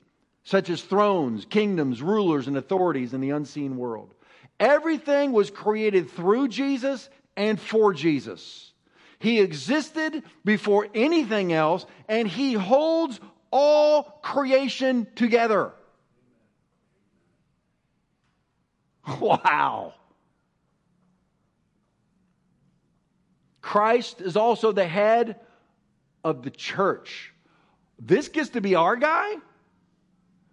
such 0.45 0.71
as 0.71 0.83
thrones, 0.83 1.45
kingdoms, 1.45 2.01
rulers, 2.01 2.47
and 2.47 2.57
authorities 2.57 3.13
in 3.13 3.21
the 3.21 3.31
unseen 3.31 3.77
world. 3.77 4.15
Everything 4.61 5.33
was 5.33 5.51
created 5.51 6.09
through 6.09 6.47
Jesus 6.47 7.11
and 7.37 7.61
for 7.61 7.93
Jesus. 7.93 8.73
He 9.19 9.41
existed 9.41 10.23
before 10.45 10.87
anything 10.95 11.53
else, 11.53 11.85
and 12.09 12.29
He 12.29 12.53
holds 12.53 13.19
all 13.51 14.05
creation 14.23 15.09
together. 15.17 15.73
Wow. 19.21 19.95
Christ 23.61 24.21
is 24.21 24.37
also 24.37 24.71
the 24.71 24.87
head 24.87 25.41
of 26.27 26.43
the 26.43 26.51
church. 26.51 27.33
This 28.01 28.27
gets 28.29 28.51
to 28.51 28.61
be 28.61 28.75
our 28.75 28.97
guy. 28.97 29.37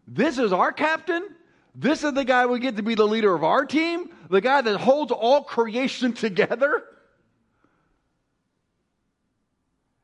This 0.07 0.37
is 0.37 0.53
our 0.53 0.71
captain. 0.71 1.27
This 1.73 2.03
is 2.03 2.13
the 2.13 2.23
guy 2.23 2.45
we 2.45 2.59
get 2.59 2.77
to 2.77 2.83
be 2.83 2.93
the 2.93 3.07
leader 3.07 3.33
of 3.33 3.43
our 3.43 3.65
team, 3.65 4.11
the 4.29 4.39
guy 4.39 4.61
that 4.61 4.77
holds 4.77 5.11
all 5.11 5.41
creation 5.41 6.13
together. 6.25 6.83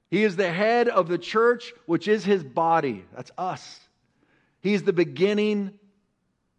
He 0.10 0.24
is 0.24 0.36
the 0.36 0.52
head 0.52 0.88
of 0.88 1.08
the 1.08 1.20
church, 1.20 1.72
which 1.86 2.08
is 2.08 2.26
his 2.26 2.44
body. 2.44 3.06
That's 3.16 3.30
us. 3.38 3.80
He 4.62 4.74
is 4.74 4.82
the 4.82 4.92
beginning. 4.92 5.78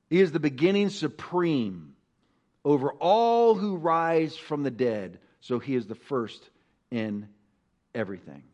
He 0.08 0.20
is 0.20 0.30
the 0.30 0.38
beginning 0.38 0.90
supreme 0.90 1.96
over 2.64 2.92
all 2.92 3.56
who 3.56 3.74
rise 3.74 4.36
from 4.36 4.62
the 4.62 4.70
dead. 4.70 5.18
So 5.40 5.58
he 5.58 5.74
is 5.74 5.88
the 5.88 5.96
first 5.96 6.48
in 6.92 7.28
everything. 7.92 8.44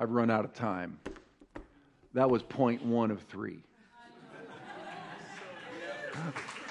I've 0.00 0.10
run 0.12 0.30
out 0.30 0.46
of 0.46 0.54
time. 0.54 0.98
That 2.14 2.30
was 2.30 2.42
point 2.42 2.82
one 2.82 3.10
of 3.10 3.20
three. 3.24 3.58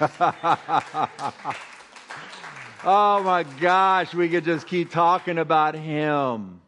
oh 2.84 3.22
my 3.22 3.44
gosh, 3.60 4.12
we 4.14 4.28
could 4.28 4.44
just 4.44 4.66
keep 4.66 4.90
talking 4.90 5.38
about 5.38 5.76
Him. 5.76 6.60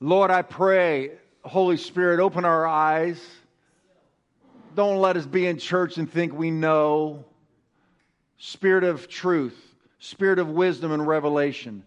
Lord, 0.00 0.30
I 0.30 0.40
pray, 0.40 1.10
Holy 1.42 1.76
Spirit, 1.76 2.18
open 2.18 2.46
our 2.46 2.66
eyes. 2.66 3.22
Don't 4.74 4.96
let 4.96 5.18
us 5.18 5.26
be 5.26 5.46
in 5.46 5.58
church 5.58 5.98
and 5.98 6.10
think 6.10 6.32
we 6.32 6.50
know. 6.50 7.26
Spirit 8.38 8.84
of 8.84 9.08
truth, 9.08 9.74
spirit 9.98 10.38
of 10.38 10.48
wisdom 10.48 10.90
and 10.90 11.06
revelation 11.06 11.84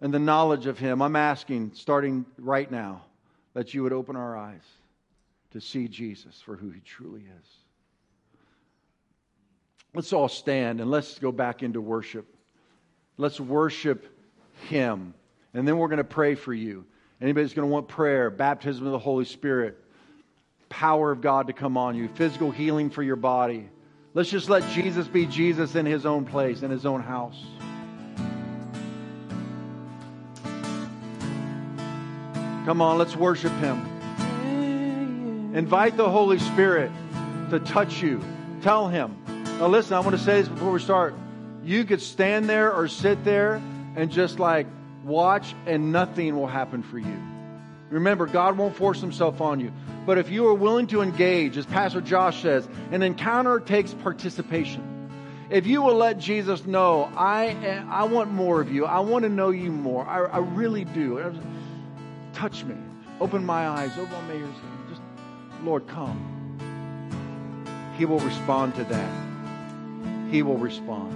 and 0.00 0.12
the 0.12 0.18
knowledge 0.18 0.66
of 0.66 0.78
Him, 0.78 1.02
I'm 1.02 1.16
asking, 1.16 1.72
starting 1.74 2.24
right 2.38 2.70
now, 2.70 3.02
that 3.54 3.74
you 3.74 3.82
would 3.82 3.92
open 3.92 4.16
our 4.16 4.36
eyes 4.36 4.62
to 5.52 5.60
see 5.60 5.88
Jesus 5.88 6.40
for 6.44 6.56
who 6.56 6.70
He 6.70 6.80
truly 6.80 7.20
is. 7.20 7.48
Let's 9.94 10.12
all 10.12 10.28
stand 10.28 10.80
and 10.80 10.90
let's 10.90 11.18
go 11.18 11.32
back 11.32 11.62
into 11.62 11.80
worship. 11.80 12.26
Let's 13.16 13.40
worship 13.40 14.06
Him. 14.68 15.14
And 15.54 15.66
then 15.66 15.78
we're 15.78 15.88
going 15.88 15.98
to 15.98 16.04
pray 16.04 16.34
for 16.34 16.54
you. 16.54 16.84
Anybody's 17.20 17.54
going 17.54 17.66
to 17.66 17.72
want 17.72 17.88
prayer, 17.88 18.30
baptism 18.30 18.86
of 18.86 18.92
the 18.92 18.98
Holy 18.98 19.24
Spirit, 19.24 19.76
power 20.68 21.10
of 21.10 21.20
God 21.20 21.48
to 21.48 21.52
come 21.52 21.76
on 21.76 21.96
you, 21.96 22.08
physical 22.14 22.52
healing 22.52 22.90
for 22.90 23.02
your 23.02 23.16
body. 23.16 23.68
Let's 24.14 24.30
just 24.30 24.48
let 24.48 24.68
Jesus 24.70 25.08
be 25.08 25.26
Jesus 25.26 25.74
in 25.74 25.86
His 25.86 26.06
own 26.06 26.24
place, 26.24 26.62
in 26.62 26.70
His 26.70 26.86
own 26.86 27.02
house. 27.02 27.42
Come 32.68 32.82
on, 32.82 32.98
let's 32.98 33.16
worship 33.16 33.52
Him. 33.60 33.78
Invite 35.54 35.96
the 35.96 36.10
Holy 36.10 36.38
Spirit 36.38 36.92
to 37.48 37.60
touch 37.60 38.02
you. 38.02 38.22
Tell 38.60 38.88
Him. 38.88 39.16
Now, 39.58 39.68
listen, 39.68 39.94
I 39.94 40.00
want 40.00 40.18
to 40.18 40.22
say 40.22 40.42
this 40.42 40.50
before 40.50 40.72
we 40.72 40.78
start. 40.78 41.14
You 41.64 41.84
could 41.86 42.02
stand 42.02 42.46
there 42.46 42.70
or 42.70 42.86
sit 42.86 43.24
there 43.24 43.62
and 43.96 44.10
just 44.10 44.38
like 44.38 44.66
watch, 45.02 45.54
and 45.64 45.92
nothing 45.92 46.36
will 46.36 46.46
happen 46.46 46.82
for 46.82 46.98
you. 46.98 47.16
Remember, 47.88 48.26
God 48.26 48.58
won't 48.58 48.76
force 48.76 49.00
Himself 49.00 49.40
on 49.40 49.60
you. 49.60 49.72
But 50.04 50.18
if 50.18 50.28
you 50.28 50.46
are 50.48 50.54
willing 50.54 50.88
to 50.88 51.00
engage, 51.00 51.56
as 51.56 51.64
Pastor 51.64 52.02
Josh 52.02 52.42
says, 52.42 52.68
an 52.92 53.00
encounter 53.00 53.60
takes 53.60 53.94
participation. 53.94 55.08
If 55.48 55.66
you 55.66 55.80
will 55.80 55.96
let 55.96 56.18
Jesus 56.18 56.66
know, 56.66 57.10
I, 57.16 57.82
I 57.88 58.04
want 58.04 58.30
more 58.30 58.60
of 58.60 58.70
you, 58.70 58.84
I 58.84 59.00
want 59.00 59.22
to 59.22 59.30
know 59.30 59.48
you 59.48 59.72
more, 59.72 60.06
I, 60.06 60.24
I 60.24 60.38
really 60.40 60.84
do 60.84 61.16
touch 62.38 62.64
me. 62.64 62.76
Open 63.20 63.44
my 63.44 63.68
eyes, 63.68 63.98
open 63.98 64.28
my 64.28 64.34
ears. 64.34 64.54
Just, 64.88 65.02
Lord, 65.64 65.88
come. 65.88 66.36
He 67.96 68.04
will 68.04 68.20
respond 68.20 68.76
to 68.76 68.84
that. 68.84 69.10
He 70.30 70.42
will 70.42 70.56
respond. 70.56 71.10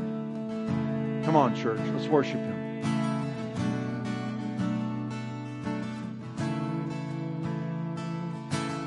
Come 1.24 1.36
on, 1.36 1.54
church. 1.54 1.78
Let's 1.94 2.08
worship 2.08 2.40
Him. 2.40 2.82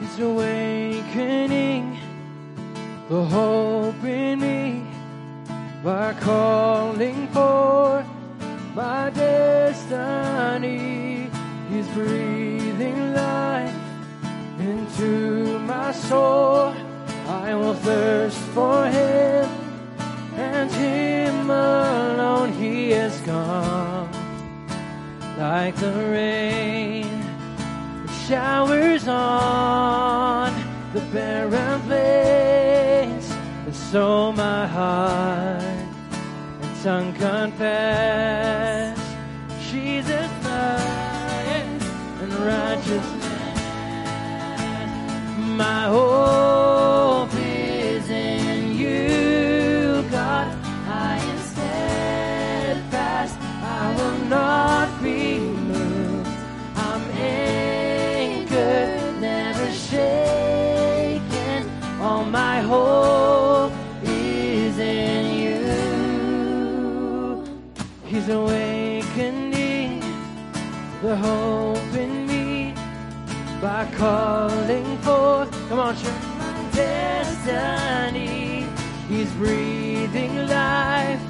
He's 0.02 0.20
awakening 0.20 1.98
the 3.08 3.24
hope 3.24 4.04
in 4.04 4.42
me 4.42 4.84
by 5.86 6.14
calling 6.20 7.30
forth 7.30 8.06
my 8.74 9.10
destiny. 9.12 10.95
Breathing 11.96 13.14
life 13.14 13.74
into 14.60 15.60
my 15.60 15.94
soul. 15.94 16.74
I 17.26 17.56
will 17.56 17.74
thirst 17.74 18.38
for 18.54 18.86
Him 18.88 19.50
and 20.36 20.70
Him 20.70 21.50
alone. 21.50 22.52
He 22.52 22.92
has 22.92 23.18
come 23.22 24.12
like 25.38 25.78
the 25.78 25.94
rain 26.12 27.08
that 28.06 28.26
showers 28.28 29.08
on 29.08 30.52
the 30.92 31.00
barren 31.14 31.82
place. 31.84 33.32
And 33.68 33.74
so 33.74 34.34
my 34.34 34.68
heart 34.68 35.62
and 35.62 36.84
tongue 36.84 37.14
confess 37.14 38.65
My 75.86 75.94
destiny. 76.74 78.66
He's 79.08 79.32
breathing 79.34 80.48
life 80.48 81.22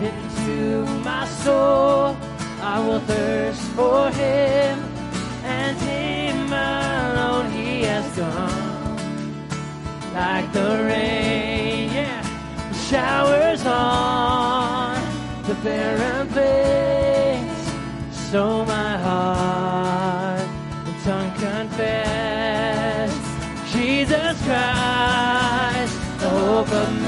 into 0.00 0.86
my 1.04 1.26
soul. 1.26 2.16
I 2.62 2.80
will 2.80 3.00
thirst 3.00 3.60
for 3.76 4.08
Him 4.08 4.78
and 5.44 5.76
Him 5.76 6.50
alone. 6.50 7.50
He 7.52 7.82
has 7.82 8.06
come 8.16 8.96
like 10.14 10.50
the 10.54 10.82
rain, 10.88 11.92
yeah, 11.92 12.22
showers 12.88 13.66
on 13.66 14.96
the 15.46 15.54
barren 15.56 16.26
place. 16.28 16.79
Christ, 24.50 25.94
the 26.18 26.28
hope 26.28 26.72
of 26.72 26.99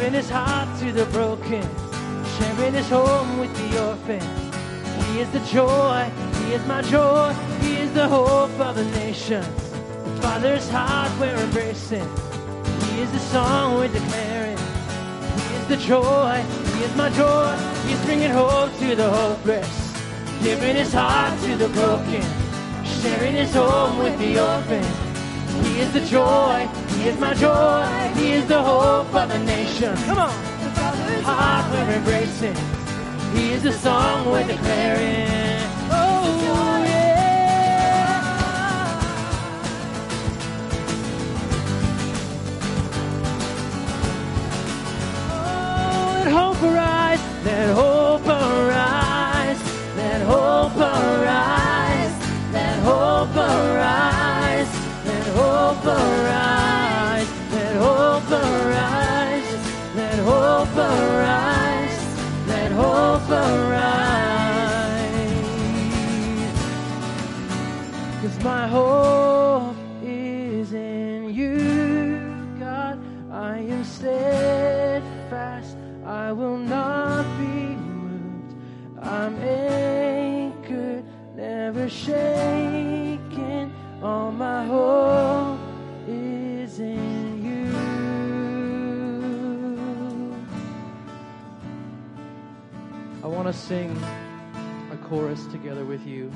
giving 0.00 0.14
his 0.14 0.30
heart 0.30 0.66
to 0.78 0.92
the 0.92 1.04
broken, 1.06 1.62
sharing 2.38 2.72
his 2.72 2.88
home 2.88 3.38
with 3.38 3.54
the 3.54 3.86
orphan. 3.86 4.20
He 5.04 5.20
is 5.20 5.30
the 5.30 5.40
joy, 5.40 6.10
he 6.40 6.54
is 6.54 6.66
my 6.66 6.80
joy, 6.80 7.34
he 7.60 7.76
is 7.76 7.92
the 7.92 8.08
hope 8.08 8.58
of 8.60 8.76
the 8.76 8.84
nations. 8.96 9.46
The 10.04 10.22
Father's 10.22 10.66
heart 10.70 11.12
we're 11.20 11.36
embracing. 11.36 12.08
He 12.86 13.02
is 13.02 13.12
the 13.12 13.18
song 13.18 13.74
we're 13.74 13.88
declaring. 13.88 14.56
He 15.36 15.54
is 15.58 15.66
the 15.68 15.76
joy, 15.76 16.44
he 16.76 16.84
is 16.84 16.96
my 16.96 17.10
joy. 17.10 17.54
He's 17.86 18.02
bringing 18.06 18.30
hope 18.30 18.72
to 18.78 18.96
the 18.96 19.10
hopeless, 19.10 20.02
giving 20.42 20.76
his 20.76 20.94
heart 20.94 21.38
to 21.42 21.56
the 21.56 21.68
broken, 21.68 22.24
sharing 23.02 23.34
his 23.34 23.52
home 23.52 23.98
with 23.98 24.18
the 24.18 24.40
orphan. 24.40 24.84
He 25.62 25.80
is 25.80 25.92
the 25.92 26.00
joy, 26.00 26.66
he 26.88 27.08
is 27.08 27.20
my 27.20 27.34
joy, 27.34 28.09
he 28.20 28.32
is 28.32 28.46
the 28.46 28.62
hope 28.62 29.14
of 29.14 29.28
the 29.28 29.38
nation. 29.38 29.96
Come 29.96 30.18
on, 30.18 30.34
the 30.60 31.22
heart 31.22 31.64
we're 31.72 31.94
embracing. 31.94 32.56
He 33.34 33.52
is 33.52 33.62
the 33.62 33.72
song 33.72 34.26
we're 34.30 34.46
declaring. 34.46 35.62
Oh, 35.90 36.84
yeah. 36.84 38.10
Oh, 45.32 46.12
let 46.16 46.28
hope 46.32 46.62
arise, 46.62 46.89
sing 93.70 93.96
a 94.90 94.96
chorus 94.96 95.46
together 95.46 95.84
with 95.84 96.04
you. 96.04 96.28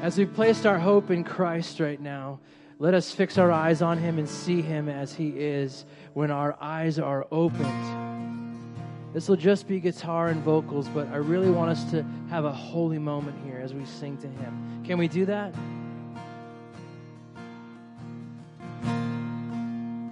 As 0.00 0.16
we've 0.16 0.32
placed 0.32 0.64
our 0.64 0.78
hope 0.78 1.10
in 1.10 1.24
Christ 1.24 1.78
right 1.78 2.00
now, 2.00 2.40
let 2.78 2.94
us 2.94 3.12
fix 3.12 3.36
our 3.36 3.52
eyes 3.52 3.82
on 3.82 3.98
Him 3.98 4.18
and 4.18 4.26
see 4.26 4.62
Him 4.62 4.88
as 4.88 5.14
He 5.14 5.28
is 5.28 5.84
when 6.14 6.30
our 6.30 6.56
eyes 6.58 6.98
are 6.98 7.26
opened. 7.30 8.64
This 9.12 9.28
will 9.28 9.36
just 9.36 9.68
be 9.68 9.78
guitar 9.78 10.28
and 10.28 10.42
vocals, 10.42 10.88
but 10.88 11.06
I 11.08 11.16
really 11.16 11.50
want 11.50 11.70
us 11.70 11.90
to 11.90 12.02
have 12.30 12.46
a 12.46 12.52
holy 12.52 12.98
moment 12.98 13.36
here 13.44 13.60
as 13.62 13.74
we 13.74 13.84
sing 13.84 14.16
to 14.22 14.26
Him. 14.26 14.82
Can 14.86 14.96
we 14.96 15.06
do 15.06 15.26
that? 15.26 15.54